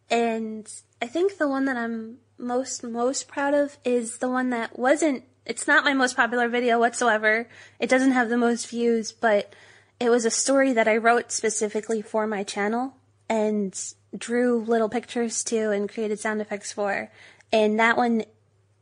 And 0.09 0.71
I 1.01 1.07
think 1.07 1.37
the 1.37 1.49
one 1.49 1.65
that 1.65 1.75
I'm 1.75 2.19
most, 2.37 2.83
most 2.83 3.27
proud 3.27 3.53
of 3.53 3.77
is 3.83 4.17
the 4.17 4.29
one 4.29 4.49
that 4.51 4.77
wasn't, 4.77 5.23
it's 5.45 5.67
not 5.67 5.83
my 5.83 5.93
most 5.93 6.15
popular 6.15 6.47
video 6.47 6.79
whatsoever. 6.79 7.47
It 7.79 7.89
doesn't 7.89 8.11
have 8.11 8.29
the 8.29 8.37
most 8.37 8.67
views, 8.67 9.11
but 9.11 9.53
it 9.99 10.09
was 10.09 10.25
a 10.25 10.31
story 10.31 10.73
that 10.73 10.87
I 10.87 10.97
wrote 10.97 11.31
specifically 11.31 12.01
for 12.01 12.27
my 12.27 12.43
channel 12.43 12.95
and 13.29 13.77
drew 14.15 14.59
little 14.63 14.89
pictures 14.89 15.43
to 15.45 15.71
and 15.71 15.89
created 15.89 16.19
sound 16.19 16.41
effects 16.41 16.71
for. 16.71 17.11
And 17.51 17.79
that 17.79 17.97
one 17.97 18.23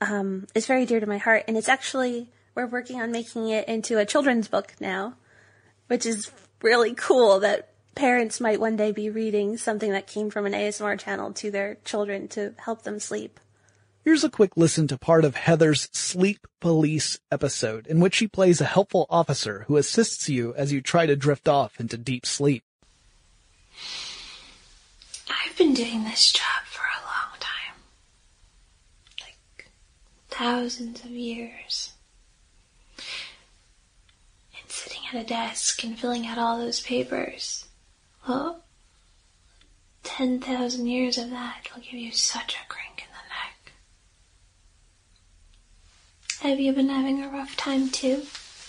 um, 0.01 0.47
is 0.53 0.65
very 0.65 0.85
dear 0.85 0.99
to 0.99 1.05
my 1.05 1.17
heart. 1.17 1.45
And 1.47 1.57
it's 1.57 1.69
actually, 1.69 2.29
we're 2.53 2.65
working 2.65 3.01
on 3.01 3.11
making 3.11 3.49
it 3.49 3.67
into 3.67 3.97
a 3.97 4.05
children's 4.05 4.47
book 4.47 4.73
now, 4.79 5.15
which 5.87 6.05
is 6.05 6.31
really 6.61 6.93
cool 6.93 7.39
that 7.39 7.69
parents 7.95 8.41
might 8.41 8.59
one 8.59 8.75
day 8.75 8.91
be 8.91 9.09
reading 9.09 9.57
something 9.57 9.91
that 9.91 10.07
came 10.07 10.29
from 10.29 10.45
an 10.45 10.53
ASMR 10.53 10.99
channel 10.99 11.31
to 11.33 11.49
their 11.49 11.77
children 11.85 12.27
to 12.29 12.53
help 12.57 12.83
them 12.83 12.99
sleep. 12.99 13.39
Here's 14.05 14.23
a 14.23 14.29
quick 14.29 14.55
listen 14.55 14.87
to 14.89 14.99
part 14.99 15.25
of 15.25 15.35
Heather's 15.35 15.89
Sleep 15.91 16.45
Police 16.61 17.19
episode 17.31 17.87
in 17.87 17.99
which 17.99 18.13
she 18.13 18.27
plays 18.27 18.61
a 18.61 18.65
helpful 18.65 19.07
officer 19.09 19.65
who 19.67 19.77
assists 19.77 20.29
you 20.29 20.53
as 20.53 20.71
you 20.71 20.79
try 20.79 21.07
to 21.07 21.15
drift 21.15 21.47
off 21.47 21.79
into 21.79 21.97
deep 21.97 22.23
sleep. 22.23 22.63
I've 25.27 25.57
been 25.57 25.73
doing 25.73 26.03
this 26.03 26.31
job 26.31 26.65
for 26.65 26.83
a 26.83 27.01
long 27.03 27.39
time. 27.39 27.75
Like 29.21 29.71
thousands 30.29 31.03
of 31.03 31.09
years. 31.09 31.93
And 32.99 34.69
sitting 34.69 35.01
at 35.11 35.23
a 35.23 35.25
desk 35.25 35.83
and 35.83 35.97
filling 35.97 36.27
out 36.27 36.37
all 36.37 36.59
those 36.59 36.79
papers. 36.79 37.65
Well, 38.27 38.63
10,000 40.03 40.85
years 40.85 41.17
of 41.17 41.31
that 41.31 41.69
will 41.73 41.81
give 41.81 41.93
you 41.93 42.11
such 42.11 42.53
a 42.55 42.67
crink 42.67 42.99
in 42.99 43.07
the 43.11 43.17
neck. 43.29 43.73
Have 46.41 46.59
you 46.59 46.73
been 46.73 46.89
having 46.89 47.23
a 47.23 47.29
rough 47.29 47.55
time 47.55 47.89
too? 47.89 48.23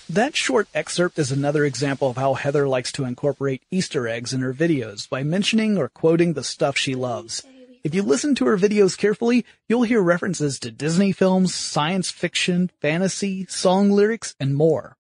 That 0.08 0.36
short 0.36 0.68
excerpt 0.72 1.18
is 1.18 1.32
another 1.32 1.64
example 1.64 2.08
of 2.08 2.16
how 2.16 2.34
Heather 2.34 2.68
likes 2.68 2.92
to 2.92 3.04
incorporate 3.04 3.62
Easter 3.70 4.06
eggs 4.06 4.32
in 4.32 4.40
her 4.40 4.54
videos 4.54 5.08
by 5.08 5.24
mentioning 5.24 5.76
or 5.76 5.88
quoting 5.88 6.32
the 6.32 6.44
stuff 6.44 6.76
she 6.76 6.94
loves. 6.94 7.44
If 7.82 7.94
you 7.94 8.02
listen 8.02 8.34
to 8.36 8.46
her 8.46 8.56
videos 8.56 8.96
carefully, 8.96 9.44
you'll 9.68 9.82
hear 9.82 10.00
references 10.00 10.58
to 10.60 10.70
Disney 10.70 11.12
films, 11.12 11.54
science 11.54 12.10
fiction, 12.10 12.70
fantasy, 12.80 13.46
song 13.46 13.90
lyrics, 13.90 14.34
and 14.38 14.54
more. 14.54 14.96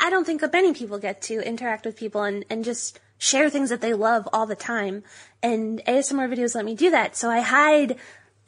I 0.00 0.10
don't 0.10 0.24
think 0.24 0.40
that 0.40 0.52
many 0.52 0.72
people 0.72 0.98
get 0.98 1.22
to 1.22 1.46
interact 1.46 1.86
with 1.86 1.96
people 1.96 2.22
and, 2.22 2.44
and 2.50 2.64
just 2.64 2.98
share 3.18 3.50
things 3.50 3.70
that 3.70 3.80
they 3.80 3.94
love 3.94 4.28
all 4.32 4.46
the 4.46 4.56
time. 4.56 5.02
And 5.42 5.82
ASMR 5.84 6.32
videos 6.32 6.54
let 6.54 6.64
me 6.64 6.74
do 6.74 6.90
that. 6.90 7.16
So 7.16 7.30
I 7.30 7.40
hide 7.40 7.96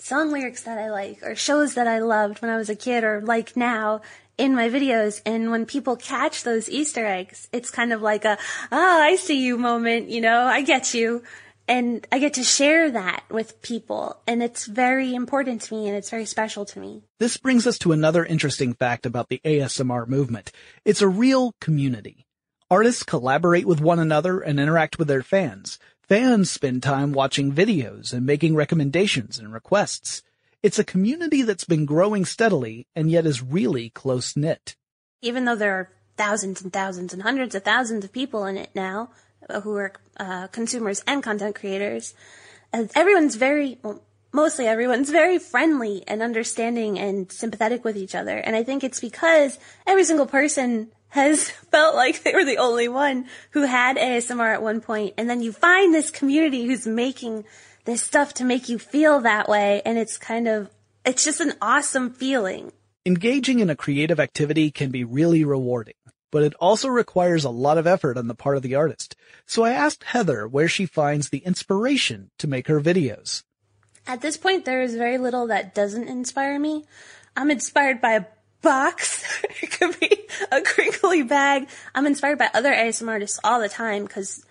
song 0.00 0.32
lyrics 0.32 0.62
that 0.64 0.78
I 0.78 0.90
like 0.90 1.22
or 1.22 1.34
shows 1.34 1.74
that 1.74 1.86
I 1.86 2.00
loved 2.00 2.42
when 2.42 2.50
I 2.50 2.56
was 2.56 2.70
a 2.70 2.74
kid 2.74 3.04
or 3.04 3.20
like 3.20 3.56
now 3.56 4.00
in 4.38 4.54
my 4.54 4.68
videos. 4.68 5.20
And 5.26 5.50
when 5.50 5.66
people 5.66 5.96
catch 5.96 6.42
those 6.42 6.68
Easter 6.68 7.04
eggs, 7.04 7.48
it's 7.52 7.70
kind 7.70 7.92
of 7.92 8.00
like 8.00 8.24
a, 8.24 8.38
ah, 8.72 8.98
oh, 8.98 9.02
I 9.02 9.16
see 9.16 9.44
you 9.44 9.58
moment, 9.58 10.08
you 10.08 10.20
know, 10.20 10.44
I 10.44 10.62
get 10.62 10.94
you. 10.94 11.22
And 11.68 12.04
I 12.10 12.18
get 12.18 12.34
to 12.34 12.42
share 12.42 12.90
that 12.90 13.22
with 13.30 13.62
people. 13.62 14.20
And 14.26 14.42
it's 14.42 14.66
very 14.66 15.14
important 15.14 15.62
to 15.62 15.74
me 15.74 15.86
and 15.86 15.96
it's 15.96 16.10
very 16.10 16.26
special 16.26 16.64
to 16.64 16.80
me. 16.80 17.04
This 17.20 17.36
brings 17.36 17.64
us 17.64 17.78
to 17.80 17.92
another 17.92 18.24
interesting 18.24 18.74
fact 18.74 19.06
about 19.06 19.28
the 19.28 19.40
ASMR 19.44 20.08
movement. 20.08 20.50
It's 20.84 21.02
a 21.02 21.08
real 21.08 21.54
community. 21.60 22.26
Artists 22.70 23.02
collaborate 23.02 23.66
with 23.66 23.80
one 23.80 23.98
another 23.98 24.40
and 24.40 24.58
interact 24.58 24.98
with 24.98 25.06
their 25.06 25.22
fans. 25.22 25.78
Fans 26.10 26.50
spend 26.50 26.82
time 26.82 27.12
watching 27.12 27.52
videos 27.52 28.12
and 28.12 28.26
making 28.26 28.56
recommendations 28.56 29.38
and 29.38 29.52
requests. 29.52 30.24
It's 30.60 30.80
a 30.80 30.82
community 30.82 31.42
that's 31.42 31.62
been 31.64 31.86
growing 31.86 32.24
steadily 32.24 32.88
and 32.96 33.08
yet 33.08 33.26
is 33.26 33.40
really 33.40 33.90
close 33.90 34.36
knit. 34.36 34.74
Even 35.22 35.44
though 35.44 35.54
there 35.54 35.72
are 35.72 35.92
thousands 36.16 36.62
and 36.62 36.72
thousands 36.72 37.12
and 37.12 37.22
hundreds 37.22 37.54
of 37.54 37.62
thousands 37.62 38.04
of 38.04 38.12
people 38.12 38.44
in 38.44 38.56
it 38.56 38.70
now 38.74 39.10
uh, 39.48 39.60
who 39.60 39.76
are 39.76 39.92
uh, 40.16 40.48
consumers 40.48 41.00
and 41.06 41.22
content 41.22 41.54
creators, 41.54 42.12
everyone's 42.72 43.36
very, 43.36 43.78
well, 43.84 44.02
mostly 44.32 44.66
everyone's 44.66 45.10
very 45.12 45.38
friendly 45.38 46.02
and 46.08 46.22
understanding 46.22 46.98
and 46.98 47.30
sympathetic 47.30 47.84
with 47.84 47.96
each 47.96 48.16
other. 48.16 48.36
And 48.36 48.56
I 48.56 48.64
think 48.64 48.82
it's 48.82 48.98
because 48.98 49.60
every 49.86 50.02
single 50.02 50.26
person 50.26 50.90
has 51.10 51.50
felt 51.70 51.94
like 51.94 52.22
they 52.22 52.32
were 52.32 52.44
the 52.44 52.58
only 52.58 52.88
one 52.88 53.26
who 53.50 53.62
had 53.62 53.96
ASMR 53.96 54.54
at 54.54 54.62
one 54.62 54.80
point. 54.80 55.14
And 55.16 55.28
then 55.28 55.42
you 55.42 55.52
find 55.52 55.94
this 55.94 56.10
community 56.10 56.66
who's 56.66 56.86
making 56.86 57.44
this 57.84 58.02
stuff 58.02 58.34
to 58.34 58.44
make 58.44 58.68
you 58.68 58.78
feel 58.78 59.20
that 59.20 59.48
way. 59.48 59.82
And 59.84 59.98
it's 59.98 60.16
kind 60.16 60.48
of, 60.48 60.70
it's 61.04 61.24
just 61.24 61.40
an 61.40 61.54
awesome 61.60 62.10
feeling. 62.10 62.72
Engaging 63.06 63.60
in 63.60 63.70
a 63.70 63.76
creative 63.76 64.20
activity 64.20 64.70
can 64.70 64.90
be 64.90 65.04
really 65.04 65.44
rewarding, 65.44 65.94
but 66.30 66.42
it 66.42 66.54
also 66.54 66.88
requires 66.88 67.44
a 67.44 67.50
lot 67.50 67.78
of 67.78 67.86
effort 67.86 68.18
on 68.18 68.28
the 68.28 68.34
part 68.34 68.56
of 68.56 68.62
the 68.62 68.74
artist. 68.74 69.16
So 69.46 69.64
I 69.64 69.70
asked 69.70 70.04
Heather 70.04 70.46
where 70.46 70.68
she 70.68 70.84
finds 70.84 71.30
the 71.30 71.38
inspiration 71.38 72.30
to 72.38 72.46
make 72.46 72.68
her 72.68 72.80
videos. 72.80 73.42
At 74.06 74.20
this 74.20 74.36
point, 74.36 74.64
there 74.64 74.82
is 74.82 74.94
very 74.94 75.18
little 75.18 75.46
that 75.46 75.74
doesn't 75.74 76.08
inspire 76.08 76.58
me. 76.58 76.84
I'm 77.36 77.50
inspired 77.50 78.00
by 78.00 78.12
a 78.12 78.24
box. 78.62 79.24
it 79.62 79.70
could 79.70 79.98
be 80.00 80.26
a 80.50 80.60
crinkly 80.62 81.22
bag. 81.22 81.68
I'm 81.94 82.06
inspired 82.06 82.38
by 82.38 82.50
other 82.52 82.72
ASMR 82.72 83.08
artists 83.08 83.40
all 83.42 83.60
the 83.60 83.68
time 83.68 84.04
because 84.04 84.44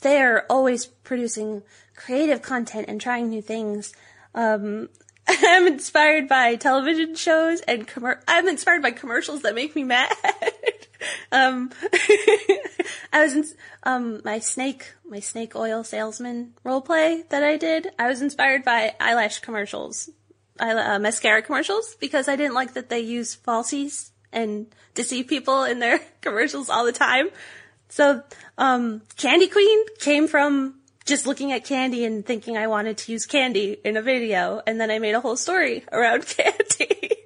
they're 0.00 0.50
always 0.50 0.86
producing 0.86 1.62
creative 1.96 2.42
content 2.42 2.86
and 2.88 3.00
trying 3.00 3.28
new 3.28 3.42
things. 3.42 3.92
Um, 4.34 4.88
I'm 5.28 5.66
inspired 5.66 6.28
by 6.28 6.56
television 6.56 7.14
shows 7.14 7.60
and 7.62 7.88
I'm 8.26 8.48
inspired 8.48 8.82
by 8.82 8.92
commercials 8.92 9.42
that 9.42 9.54
make 9.54 9.74
me 9.74 9.84
mad. 9.84 10.12
um, 11.32 11.70
I 13.12 13.24
was 13.24 13.34
in, 13.34 13.44
um, 13.82 14.20
my 14.24 14.38
snake, 14.38 14.94
my 15.06 15.20
snake 15.20 15.54
oil 15.54 15.84
salesman 15.84 16.54
role 16.64 16.80
play 16.80 17.24
that 17.28 17.42
I 17.42 17.56
did. 17.56 17.88
I 17.98 18.08
was 18.08 18.22
inspired 18.22 18.64
by 18.64 18.94
eyelash 19.00 19.40
commercials, 19.40 20.08
uh, 20.60 20.98
mascara 20.98 21.42
commercials 21.42 21.96
because 22.00 22.28
I 22.28 22.36
didn't 22.36 22.54
like 22.54 22.74
that 22.74 22.88
they 22.88 23.00
use 23.00 23.36
falsies 23.36 24.10
and 24.32 24.66
deceive 24.94 25.26
people 25.26 25.64
in 25.64 25.78
their 25.78 26.00
commercials 26.20 26.68
all 26.68 26.84
the 26.84 26.92
time. 26.92 27.28
So, 27.88 28.22
um, 28.58 29.02
Candy 29.16 29.48
Queen 29.48 29.78
came 29.98 30.28
from 30.28 30.74
just 31.06 31.26
looking 31.26 31.52
at 31.52 31.64
candy 31.64 32.04
and 32.04 32.24
thinking 32.24 32.58
I 32.58 32.66
wanted 32.66 32.98
to 32.98 33.12
use 33.12 33.24
candy 33.24 33.78
in 33.82 33.96
a 33.96 34.02
video, 34.02 34.60
and 34.66 34.78
then 34.78 34.90
I 34.90 34.98
made 34.98 35.14
a 35.14 35.20
whole 35.20 35.36
story 35.36 35.84
around 35.92 36.26
candy. 36.26 37.16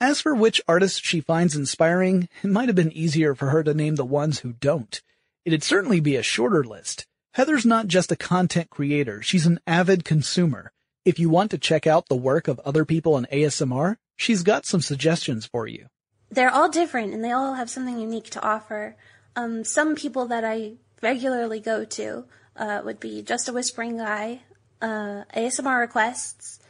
As 0.00 0.20
for 0.20 0.34
which 0.34 0.60
artists 0.68 1.00
she 1.02 1.20
finds 1.20 1.56
inspiring, 1.56 2.28
it 2.42 2.50
might 2.50 2.68
have 2.68 2.76
been 2.76 2.92
easier 2.92 3.34
for 3.34 3.50
her 3.50 3.64
to 3.64 3.74
name 3.74 3.96
the 3.96 4.04
ones 4.04 4.40
who 4.40 4.52
don't. 4.52 5.00
It'd 5.44 5.64
certainly 5.64 6.00
be 6.00 6.16
a 6.16 6.22
shorter 6.22 6.62
list. 6.62 7.06
Heather's 7.32 7.66
not 7.66 7.88
just 7.88 8.12
a 8.12 8.16
content 8.16 8.70
creator, 8.70 9.22
she's 9.22 9.46
an 9.46 9.58
avid 9.66 10.04
consumer. 10.04 10.70
If 11.08 11.18
you 11.18 11.30
want 11.30 11.50
to 11.52 11.56
check 11.56 11.86
out 11.86 12.10
the 12.10 12.16
work 12.16 12.48
of 12.48 12.60
other 12.66 12.84
people 12.84 13.16
in 13.16 13.24
ASMR, 13.32 13.96
she's 14.14 14.42
got 14.42 14.66
some 14.66 14.82
suggestions 14.82 15.46
for 15.46 15.66
you. 15.66 15.86
They're 16.30 16.50
all 16.50 16.68
different 16.68 17.14
and 17.14 17.24
they 17.24 17.32
all 17.32 17.54
have 17.54 17.70
something 17.70 17.98
unique 17.98 18.28
to 18.32 18.42
offer. 18.42 18.94
Um, 19.34 19.64
some 19.64 19.94
people 19.94 20.26
that 20.26 20.44
I 20.44 20.72
regularly 21.00 21.60
go 21.60 21.86
to 21.86 22.26
uh, 22.56 22.82
would 22.84 23.00
be 23.00 23.22
Just 23.22 23.48
a 23.48 23.54
Whispering 23.54 23.96
Guy, 23.96 24.40
uh, 24.82 25.24
ASMR 25.34 25.80
Requests, 25.80 26.60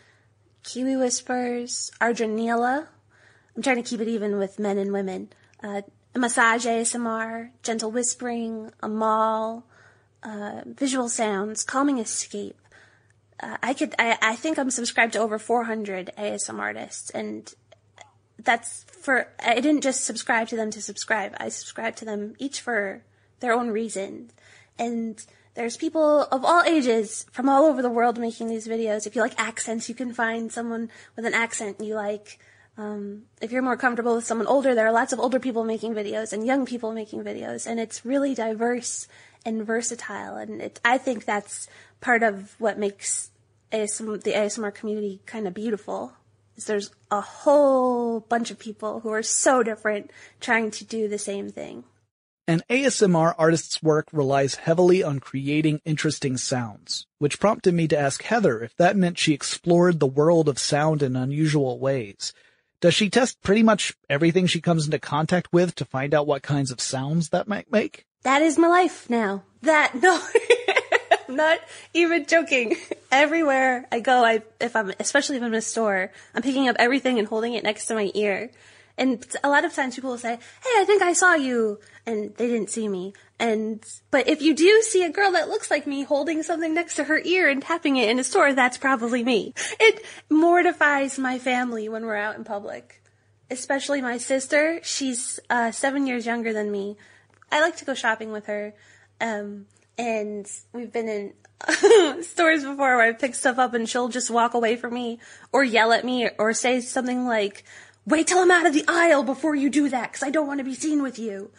Kiwi 0.62 0.94
Whispers, 0.94 1.90
Arjanila. 2.00 2.86
I'm 3.56 3.62
trying 3.64 3.82
to 3.82 3.90
keep 3.90 4.00
it 4.00 4.06
even 4.06 4.38
with 4.38 4.60
men 4.60 4.78
and 4.78 4.92
women. 4.92 5.30
Uh, 5.60 5.82
massage 6.14 6.64
ASMR, 6.64 7.50
Gentle 7.64 7.90
Whispering, 7.90 8.70
Amal, 8.84 9.66
uh, 10.22 10.60
Visual 10.64 11.08
Sounds, 11.08 11.64
Calming 11.64 11.98
Escape. 11.98 12.54
Uh, 13.40 13.56
I 13.62 13.74
could, 13.74 13.94
I, 13.98 14.18
I 14.20 14.36
think 14.36 14.58
I'm 14.58 14.70
subscribed 14.70 15.12
to 15.12 15.20
over 15.20 15.38
400 15.38 16.12
ASMR 16.18 16.58
artists, 16.58 17.10
and 17.10 17.52
that's 18.38 18.84
for, 18.84 19.28
I 19.44 19.60
didn't 19.60 19.82
just 19.82 20.04
subscribe 20.04 20.48
to 20.48 20.56
them 20.56 20.70
to 20.72 20.82
subscribe. 20.82 21.34
I 21.38 21.48
subscribe 21.48 21.96
to 21.96 22.04
them 22.04 22.34
each 22.38 22.60
for 22.60 23.02
their 23.40 23.52
own 23.52 23.70
reasons. 23.70 24.32
And 24.78 25.24
there's 25.54 25.76
people 25.76 26.22
of 26.22 26.44
all 26.44 26.62
ages 26.62 27.26
from 27.32 27.48
all 27.48 27.64
over 27.64 27.82
the 27.82 27.90
world 27.90 28.18
making 28.18 28.48
these 28.48 28.68
videos. 28.68 29.06
If 29.06 29.16
you 29.16 29.22
like 29.22 29.38
accents, 29.38 29.88
you 29.88 29.94
can 29.94 30.12
find 30.12 30.52
someone 30.52 30.88
with 31.16 31.26
an 31.26 31.34
accent 31.34 31.80
you 31.80 31.94
like. 31.94 32.38
Um, 32.76 33.24
if 33.42 33.50
you're 33.50 33.62
more 33.62 33.76
comfortable 33.76 34.14
with 34.14 34.24
someone 34.24 34.46
older, 34.46 34.72
there 34.72 34.86
are 34.86 34.92
lots 34.92 35.12
of 35.12 35.18
older 35.18 35.40
people 35.40 35.64
making 35.64 35.94
videos 35.94 36.32
and 36.32 36.46
young 36.46 36.64
people 36.64 36.92
making 36.92 37.24
videos, 37.24 37.66
and 37.66 37.80
it's 37.80 38.06
really 38.06 38.36
diverse 38.36 39.08
and 39.44 39.64
versatile. 39.64 40.36
And 40.36 40.60
it, 40.60 40.80
I 40.84 40.98
think 40.98 41.24
that's 41.24 41.68
part 42.00 42.22
of 42.22 42.54
what 42.58 42.78
makes 42.78 43.30
the 43.70 43.78
ASMR 43.78 44.74
community 44.74 45.20
kind 45.26 45.46
of 45.46 45.54
beautiful. 45.54 46.12
Is 46.56 46.64
there's 46.64 46.90
a 47.10 47.20
whole 47.20 48.20
bunch 48.20 48.50
of 48.50 48.58
people 48.58 49.00
who 49.00 49.10
are 49.10 49.22
so 49.22 49.62
different 49.62 50.10
trying 50.40 50.70
to 50.72 50.84
do 50.84 51.08
the 51.08 51.18
same 51.18 51.50
thing. 51.50 51.84
An 52.48 52.62
ASMR 52.70 53.34
artist's 53.36 53.82
work 53.82 54.08
relies 54.10 54.54
heavily 54.54 55.02
on 55.02 55.20
creating 55.20 55.82
interesting 55.84 56.38
sounds, 56.38 57.06
which 57.18 57.38
prompted 57.38 57.74
me 57.74 57.86
to 57.88 57.98
ask 57.98 58.22
Heather 58.22 58.62
if 58.62 58.74
that 58.76 58.96
meant 58.96 59.18
she 59.18 59.34
explored 59.34 60.00
the 60.00 60.06
world 60.06 60.48
of 60.48 60.58
sound 60.58 61.02
in 61.02 61.14
unusual 61.14 61.78
ways. 61.78 62.32
Does 62.80 62.94
she 62.94 63.10
test 63.10 63.42
pretty 63.42 63.62
much 63.62 63.94
everything 64.08 64.46
she 64.46 64.62
comes 64.62 64.86
into 64.86 64.98
contact 64.98 65.52
with 65.52 65.74
to 65.74 65.84
find 65.84 66.14
out 66.14 66.26
what 66.26 66.42
kinds 66.42 66.70
of 66.70 66.80
sounds 66.80 67.28
that 67.28 67.48
might 67.48 67.70
make? 67.70 68.06
That 68.22 68.42
is 68.42 68.58
my 68.58 68.68
life 68.68 69.08
now. 69.08 69.44
That, 69.62 69.94
no. 70.02 70.20
I'm 71.28 71.36
not 71.36 71.58
even 71.94 72.26
joking. 72.26 72.76
Everywhere 73.12 73.86
I 73.92 74.00
go, 74.00 74.24
I, 74.24 74.42
if 74.60 74.74
I'm, 74.74 74.92
especially 74.98 75.36
if 75.36 75.42
I'm 75.42 75.52
in 75.52 75.58
a 75.58 75.62
store, 75.62 76.10
I'm 76.34 76.42
picking 76.42 76.68
up 76.68 76.76
everything 76.78 77.18
and 77.18 77.28
holding 77.28 77.54
it 77.54 77.64
next 77.64 77.86
to 77.86 77.94
my 77.94 78.10
ear. 78.14 78.50
And 78.96 79.24
a 79.44 79.48
lot 79.48 79.64
of 79.64 79.72
times 79.74 79.94
people 79.94 80.10
will 80.10 80.18
say, 80.18 80.34
Hey, 80.34 80.70
I 80.76 80.84
think 80.84 81.02
I 81.02 81.12
saw 81.12 81.34
you. 81.34 81.78
And 82.04 82.34
they 82.36 82.48
didn't 82.48 82.70
see 82.70 82.88
me. 82.88 83.12
And, 83.38 83.84
but 84.10 84.26
if 84.26 84.42
you 84.42 84.54
do 84.54 84.82
see 84.82 85.04
a 85.04 85.10
girl 85.10 85.32
that 85.32 85.48
looks 85.48 85.70
like 85.70 85.86
me 85.86 86.02
holding 86.02 86.42
something 86.42 86.74
next 86.74 86.96
to 86.96 87.04
her 87.04 87.20
ear 87.24 87.48
and 87.48 87.62
tapping 87.62 87.96
it 87.96 88.08
in 88.08 88.18
a 88.18 88.24
store, 88.24 88.52
that's 88.52 88.76
probably 88.76 89.22
me. 89.22 89.54
It 89.78 90.04
mortifies 90.28 91.18
my 91.18 91.38
family 91.38 91.88
when 91.88 92.04
we're 92.04 92.16
out 92.16 92.36
in 92.36 92.44
public. 92.44 93.00
Especially 93.50 94.02
my 94.02 94.18
sister. 94.18 94.80
She's, 94.82 95.38
uh, 95.48 95.70
seven 95.70 96.06
years 96.06 96.26
younger 96.26 96.52
than 96.52 96.72
me. 96.72 96.96
I 97.50 97.60
like 97.60 97.76
to 97.76 97.84
go 97.84 97.94
shopping 97.94 98.32
with 98.32 98.46
her. 98.46 98.74
Um, 99.20 99.66
and 99.96 100.50
we've 100.72 100.92
been 100.92 101.08
in 101.08 102.22
stores 102.22 102.62
before 102.62 102.96
where 102.96 103.00
I 103.00 103.12
pick 103.12 103.34
stuff 103.34 103.58
up 103.58 103.74
and 103.74 103.88
she'll 103.88 104.08
just 104.08 104.30
walk 104.30 104.54
away 104.54 104.76
from 104.76 104.94
me 104.94 105.18
or 105.52 105.64
yell 105.64 105.92
at 105.92 106.04
me 106.04 106.30
or 106.38 106.52
say 106.52 106.80
something 106.80 107.26
like, 107.26 107.64
wait 108.06 108.28
till 108.28 108.38
I'm 108.38 108.50
out 108.50 108.66
of 108.66 108.74
the 108.74 108.84
aisle 108.86 109.24
before 109.24 109.54
you 109.54 109.68
do 109.68 109.88
that 109.88 110.12
because 110.12 110.22
I 110.22 110.30
don't 110.30 110.46
want 110.46 110.58
to 110.58 110.64
be 110.64 110.74
seen 110.74 111.02
with 111.02 111.18
you. 111.18 111.50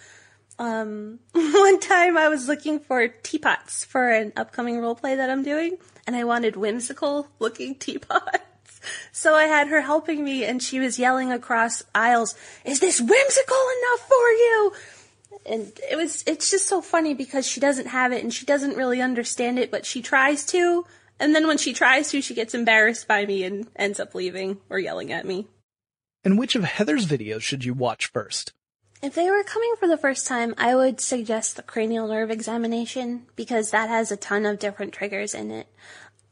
Um, 0.58 1.20
one 1.32 1.80
time 1.80 2.18
I 2.18 2.30
was 2.30 2.48
looking 2.48 2.80
for 2.80 3.08
teapots 3.08 3.84
for 3.84 4.10
an 4.10 4.34
upcoming 4.36 4.80
role 4.80 4.96
play 4.96 5.16
that 5.16 5.30
I'm 5.30 5.44
doing 5.44 5.78
and 6.08 6.16
I 6.16 6.24
wanted 6.24 6.56
whimsical 6.56 7.28
looking 7.40 7.76
teapots. 7.80 8.40
So 9.12 9.36
I 9.36 9.46
had 9.46 9.68
her 9.68 9.82
helping 9.82 10.24
me 10.24 10.46
and 10.46 10.64
she 10.64 10.80
was 10.80 10.98
yelling 10.98 11.32
across 11.34 11.84
aisles, 11.94 12.36
is 12.64 12.80
this 12.80 13.02
whimsical 13.02 13.58
enough 13.78 14.08
for 14.08 14.32
you? 14.32 14.74
And 15.50 15.72
it 15.90 15.96
was, 15.96 16.24
it's 16.28 16.52
just 16.52 16.68
so 16.68 16.80
funny 16.80 17.16
because 17.16 17.48
she 17.48 17.60
doesn't 17.60 17.88
have 17.88 18.12
it 18.12 18.24
and 18.24 18.32
she 18.32 18.46
doesn't 18.46 18.78
really 18.78 19.02
understand 19.02 19.58
it, 19.58 19.72
but 19.72 19.86
she 19.86 20.02
tries 20.02 20.46
to. 20.48 20.86
And 21.20 21.34
then 21.34 21.48
when 21.48 21.58
she 21.58 21.74
tries 21.74 22.12
to, 22.12 22.22
she 22.22 22.36
gets 22.36 22.54
embarrassed 22.54 23.08
by 23.08 23.26
me 23.26 23.44
and 23.44 23.68
ends 23.76 24.00
up 24.00 24.14
leaving 24.14 24.60
or 24.70 24.78
yelling 24.78 25.12
at 25.12 25.26
me. 25.26 25.48
And 26.24 26.38
which 26.38 26.56
of 26.56 26.64
Heather's 26.64 27.08
videos 27.08 27.42
should 27.42 27.66
you 27.66 27.74
watch 27.74 28.08
first? 28.08 28.54
If 29.02 29.16
they 29.16 29.30
were 29.30 29.44
coming 29.44 29.74
for 29.80 29.88
the 29.88 29.98
first 29.98 30.28
time, 30.28 30.54
I 30.58 30.76
would 30.76 31.02
suggest 31.02 31.56
the 31.56 31.64
cranial 31.64 32.08
nerve 32.08 32.30
examination 32.30 33.26
because 33.36 33.72
that 33.72 33.90
has 33.90 34.12
a 34.12 34.18
ton 34.18 34.46
of 34.46 34.60
different 34.60 34.94
triggers 34.94 35.34
in 35.34 35.52
it. 35.52 35.68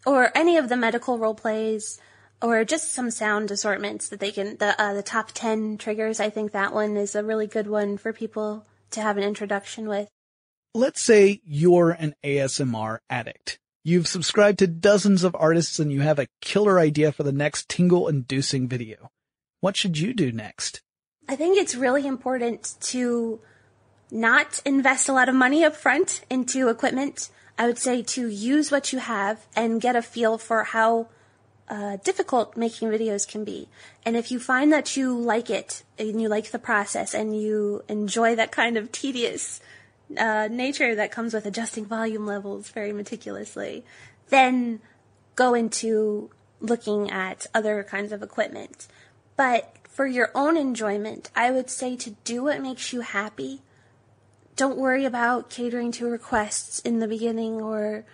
Or 0.06 0.32
any 0.36 0.58
of 0.58 0.70
the 0.70 0.78
medical 0.78 1.18
role 1.18 1.34
plays 1.34 2.00
or 2.42 2.64
just 2.64 2.94
some 2.94 3.10
sound 3.10 3.50
assortments 3.50 4.10
that 4.10 4.20
they 4.20 4.32
can 4.32 4.58
the 4.58 4.80
uh, 4.80 4.94
the 4.94 5.02
top 5.02 5.32
10 5.34 5.78
triggers. 5.78 6.20
I 6.20 6.30
think 6.30 6.52
that 6.52 6.74
one 6.74 6.98
is 6.98 7.16
a 7.16 7.24
really 7.24 7.48
good 7.48 7.68
one 7.68 7.98
for 7.98 8.14
people 8.14 8.66
to 8.92 9.02
have 9.02 9.18
an 9.18 9.24
introduction 9.24 9.88
with. 9.88 10.10
Let's 10.74 11.02
say 11.02 11.42
you're 11.44 11.92
an 11.92 12.16
ASMR 12.24 13.00
addict. 13.10 13.60
You've 13.84 14.08
subscribed 14.08 14.60
to 14.60 14.68
dozens 14.68 15.24
of 15.24 15.36
artists 15.40 15.80
and 15.80 15.92
you 15.92 16.02
have 16.02 16.20
a 16.20 16.28
killer 16.42 16.78
idea 16.78 17.12
for 17.12 17.24
the 17.24 17.32
next 17.32 17.70
tingle 17.70 18.08
inducing 18.08 18.68
video. 18.68 19.12
What 19.62 19.78
should 19.78 19.98
you 19.98 20.14
do 20.14 20.32
next? 20.32 20.82
I 21.30 21.36
think 21.36 21.58
it's 21.58 21.76
really 21.76 22.06
important 22.06 22.76
to 22.82 23.40
not 24.12 24.62
invest 24.66 25.10
a 25.10 25.14
lot 25.14 25.30
of 25.30 25.36
money 25.36 25.64
up 25.64 25.76
front 25.76 26.22
into 26.30 26.68
equipment. 26.68 27.30
I 27.58 27.66
would 27.66 27.78
say 27.78 28.04
to 28.04 28.28
use 28.28 28.72
what 28.72 28.94
you 28.94 29.00
have 29.00 29.48
and 29.56 29.82
get 29.82 29.96
a 29.96 30.02
feel 30.02 30.38
for 30.38 30.64
how 30.64 31.08
uh, 31.70 31.98
difficult 31.98 32.56
making 32.56 32.90
videos 32.90 33.28
can 33.28 33.44
be. 33.44 33.68
And 34.06 34.16
if 34.16 34.32
you 34.32 34.40
find 34.40 34.72
that 34.72 34.96
you 34.96 35.18
like 35.18 35.50
it 35.50 35.84
and 36.00 36.22
you 36.22 36.30
like 36.30 36.52
the 36.52 36.60
process 36.60 37.14
and 37.14 37.40
you 37.40 37.84
enjoy 37.90 38.36
that 38.36 38.52
kind 38.52 38.78
of 38.78 38.92
tedious 38.92 39.60
uh, 40.18 40.48
nature 40.50 40.96
that 40.96 41.12
comes 41.12 41.34
with 41.34 41.46
adjusting 41.46 41.86
volume 41.86 42.26
levels 42.26 42.70
very 42.70 42.94
meticulously, 42.94 43.84
then 44.30 44.80
go 45.36 45.54
into 45.54 46.30
looking 46.60 47.12
at 47.12 47.46
other 47.54 47.84
kinds 47.84 48.12
of 48.12 48.24
equipment. 48.24 48.88
But 49.36 49.76
for 49.84 50.08
your 50.08 50.32
own 50.34 50.58
enjoyment, 50.58 51.30
I 51.36 51.52
would 51.52 51.70
say 51.70 51.96
to 51.98 52.12
do 52.24 52.44
what 52.44 52.62
makes 52.62 52.94
you 52.94 53.02
happy. 53.02 53.62
Don't 54.56 54.78
worry 54.78 55.06
about 55.06 55.50
catering 55.50 55.92
to 55.94 56.10
requests 56.10 56.80
in 56.80 57.00
the 57.00 57.08
beginning 57.08 57.62
or 57.62 58.06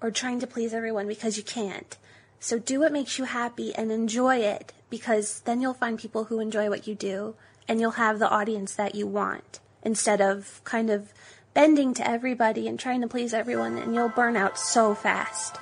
or 0.00 0.12
trying 0.12 0.38
to 0.38 0.46
please 0.46 0.72
everyone 0.72 1.08
because 1.08 1.36
you 1.36 1.42
can't. 1.42 1.96
So 2.40 2.58
do 2.58 2.80
what 2.80 2.92
makes 2.92 3.18
you 3.18 3.24
happy 3.24 3.74
and 3.74 3.90
enjoy 3.90 4.36
it 4.36 4.72
because 4.90 5.40
then 5.40 5.60
you'll 5.60 5.74
find 5.74 5.98
people 5.98 6.24
who 6.24 6.40
enjoy 6.40 6.68
what 6.68 6.86
you 6.86 6.94
do 6.94 7.34
and 7.66 7.80
you'll 7.80 7.92
have 7.92 8.18
the 8.18 8.28
audience 8.30 8.74
that 8.74 8.94
you 8.94 9.06
want 9.06 9.60
instead 9.82 10.20
of 10.20 10.60
kind 10.64 10.88
of 10.90 11.12
bending 11.52 11.94
to 11.94 12.08
everybody 12.08 12.68
and 12.68 12.78
trying 12.78 13.00
to 13.00 13.08
please 13.08 13.34
everyone 13.34 13.76
and 13.76 13.94
you'll 13.94 14.08
burn 14.08 14.36
out 14.36 14.58
so 14.58 14.94
fast. 14.94 15.56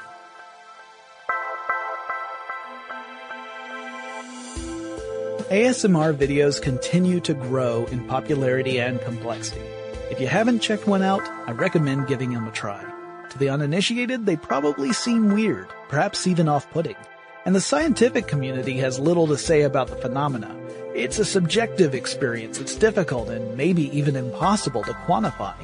ASMR 5.49 6.13
videos 6.13 6.61
continue 6.61 7.21
to 7.21 7.33
grow 7.33 7.85
in 7.87 8.05
popularity 8.09 8.81
and 8.81 9.01
complexity. 9.03 9.65
If 10.11 10.21
you 10.21 10.27
haven't 10.27 10.59
checked 10.59 10.87
one 10.87 11.03
out, 11.03 11.23
I 11.47 11.53
recommend 11.53 12.09
giving 12.09 12.33
them 12.33 12.49
a 12.49 12.51
try. 12.51 12.96
To 13.37 13.41
the 13.41 13.51
uninitiated, 13.51 14.25
they 14.25 14.37
probably 14.37 14.95
seem 14.95 15.35
weird, 15.35 15.69
perhaps 15.91 16.27
even 16.27 16.49
off-putting. 16.49 16.97
And 17.45 17.55
the 17.55 17.61
scientific 17.61 18.27
community 18.27 18.79
has 18.79 18.99
little 18.99 19.27
to 19.27 19.37
say 19.37 19.61
about 19.61 19.89
the 19.89 19.97
phenomena. 19.97 20.57
It's 20.95 21.19
a 21.19 21.25
subjective 21.27 21.95
experience, 21.95 22.59
it's 22.59 22.75
difficult 22.75 23.29
and 23.29 23.55
maybe 23.55 23.95
even 23.95 24.17
impossible 24.17 24.83
to 24.85 24.95
quantify. 25.07 25.55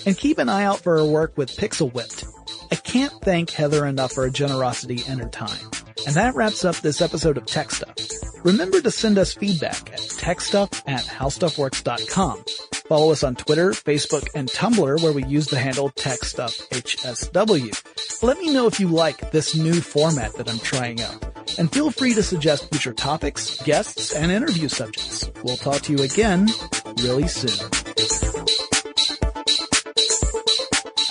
And 0.06 0.18
keep 0.18 0.38
an 0.38 0.50
eye 0.50 0.64
out 0.64 0.82
for 0.82 0.98
her 0.98 1.06
work 1.06 1.38
with 1.38 1.56
Pixel 1.56 1.96
Ripped. 1.96 2.26
I 2.72 2.76
can't 2.76 3.14
thank 3.22 3.52
Heather 3.52 3.86
enough 3.86 4.12
for 4.14 4.24
her 4.24 4.30
generosity 4.30 5.02
and 5.08 5.22
her 5.22 5.30
time. 5.30 5.70
And 6.06 6.16
that 6.16 6.36
wraps 6.36 6.66
up 6.66 6.76
this 6.78 7.02
episode 7.02 7.38
of 7.38 7.46
Tech 7.46 7.72
Stuff. 7.72 7.96
Remember 8.44 8.82
to 8.82 8.92
send 8.92 9.18
us 9.18 9.34
feedback 9.34 9.94
at 9.94 10.00
techstuff 10.00 10.82
at 10.86 11.06
howstuffworks.com. 11.06 12.44
Follow 12.90 13.14
us 13.14 13.24
on 13.24 13.36
Twitter, 13.36 13.72
Facebook, 13.72 14.28
and 14.36 14.50
Tumblr 14.50 15.02
where 15.02 15.14
we 15.14 15.24
use 15.24 15.48
the 15.48 15.58
handle 15.58 15.90
TechStuffHSW. 15.92 18.22
Let 18.22 18.38
me 18.40 18.54
know 18.54 18.68
if 18.68 18.82
you 18.82 18.90
like 18.90 19.32
this 19.32 19.56
new 19.56 19.80
format 19.80 20.36
that 20.36 20.50
I'm 20.50 20.60
trying 20.60 21.02
out. 21.02 21.24
And 21.58 21.72
feel 21.72 21.90
free 21.90 22.14
to 22.16 22.24
suggest 22.24 22.70
future 22.70 22.94
topics, 22.94 23.62
guests, 23.64 24.14
and 24.14 24.30
interview 24.32 24.68
subjects. 24.68 25.32
We'll 25.44 25.58
talk 25.58 25.82
to 25.84 25.94
you 25.94 26.04
again 26.04 26.50
really 26.98 27.30
soon. 27.30 27.70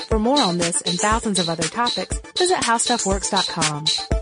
For 0.09 0.19
more 0.19 0.41
on 0.41 0.59
this 0.59 0.83
and 0.83 0.99
thousands 0.99 1.39
of 1.39 1.49
other 1.49 1.63
topics, 1.63 2.21
visit 2.37 2.59
howstuffworks.com. 2.59 4.22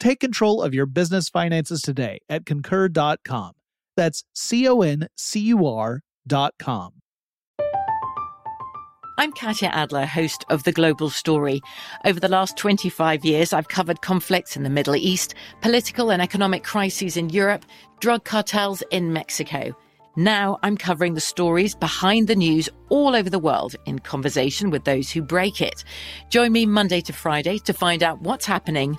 Take 0.00 0.18
control 0.18 0.62
of 0.62 0.72
your 0.72 0.86
business 0.86 1.28
finances 1.28 1.82
today 1.82 2.20
at 2.30 2.46
concur.com. 2.46 3.52
That's 3.98 4.24
C 4.34 4.66
O 4.66 4.80
N 4.80 5.08
C 5.14 5.40
U 5.40 5.66
R.com. 5.66 6.92
I'm 9.18 9.32
Katya 9.32 9.68
Adler, 9.68 10.06
host 10.06 10.46
of 10.48 10.62
The 10.62 10.72
Global 10.72 11.10
Story. 11.10 11.60
Over 12.06 12.18
the 12.18 12.28
last 12.28 12.56
25 12.56 13.26
years, 13.26 13.52
I've 13.52 13.68
covered 13.68 14.00
conflicts 14.00 14.56
in 14.56 14.62
the 14.62 14.70
Middle 14.70 14.96
East, 14.96 15.34
political 15.60 16.10
and 16.10 16.22
economic 16.22 16.64
crises 16.64 17.18
in 17.18 17.28
Europe, 17.28 17.66
drug 18.00 18.24
cartels 18.24 18.82
in 18.90 19.12
Mexico. 19.12 19.76
Now 20.16 20.58
I'm 20.62 20.78
covering 20.78 21.12
the 21.12 21.20
stories 21.20 21.74
behind 21.74 22.26
the 22.26 22.34
news 22.34 22.70
all 22.88 23.14
over 23.14 23.28
the 23.28 23.38
world 23.38 23.76
in 23.84 23.98
conversation 23.98 24.70
with 24.70 24.84
those 24.84 25.10
who 25.10 25.20
break 25.20 25.60
it. 25.60 25.84
Join 26.30 26.52
me 26.52 26.64
Monday 26.64 27.02
to 27.02 27.12
Friday 27.12 27.58
to 27.58 27.74
find 27.74 28.02
out 28.02 28.22
what's 28.22 28.46
happening, 28.46 28.98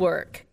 work. 0.01 0.45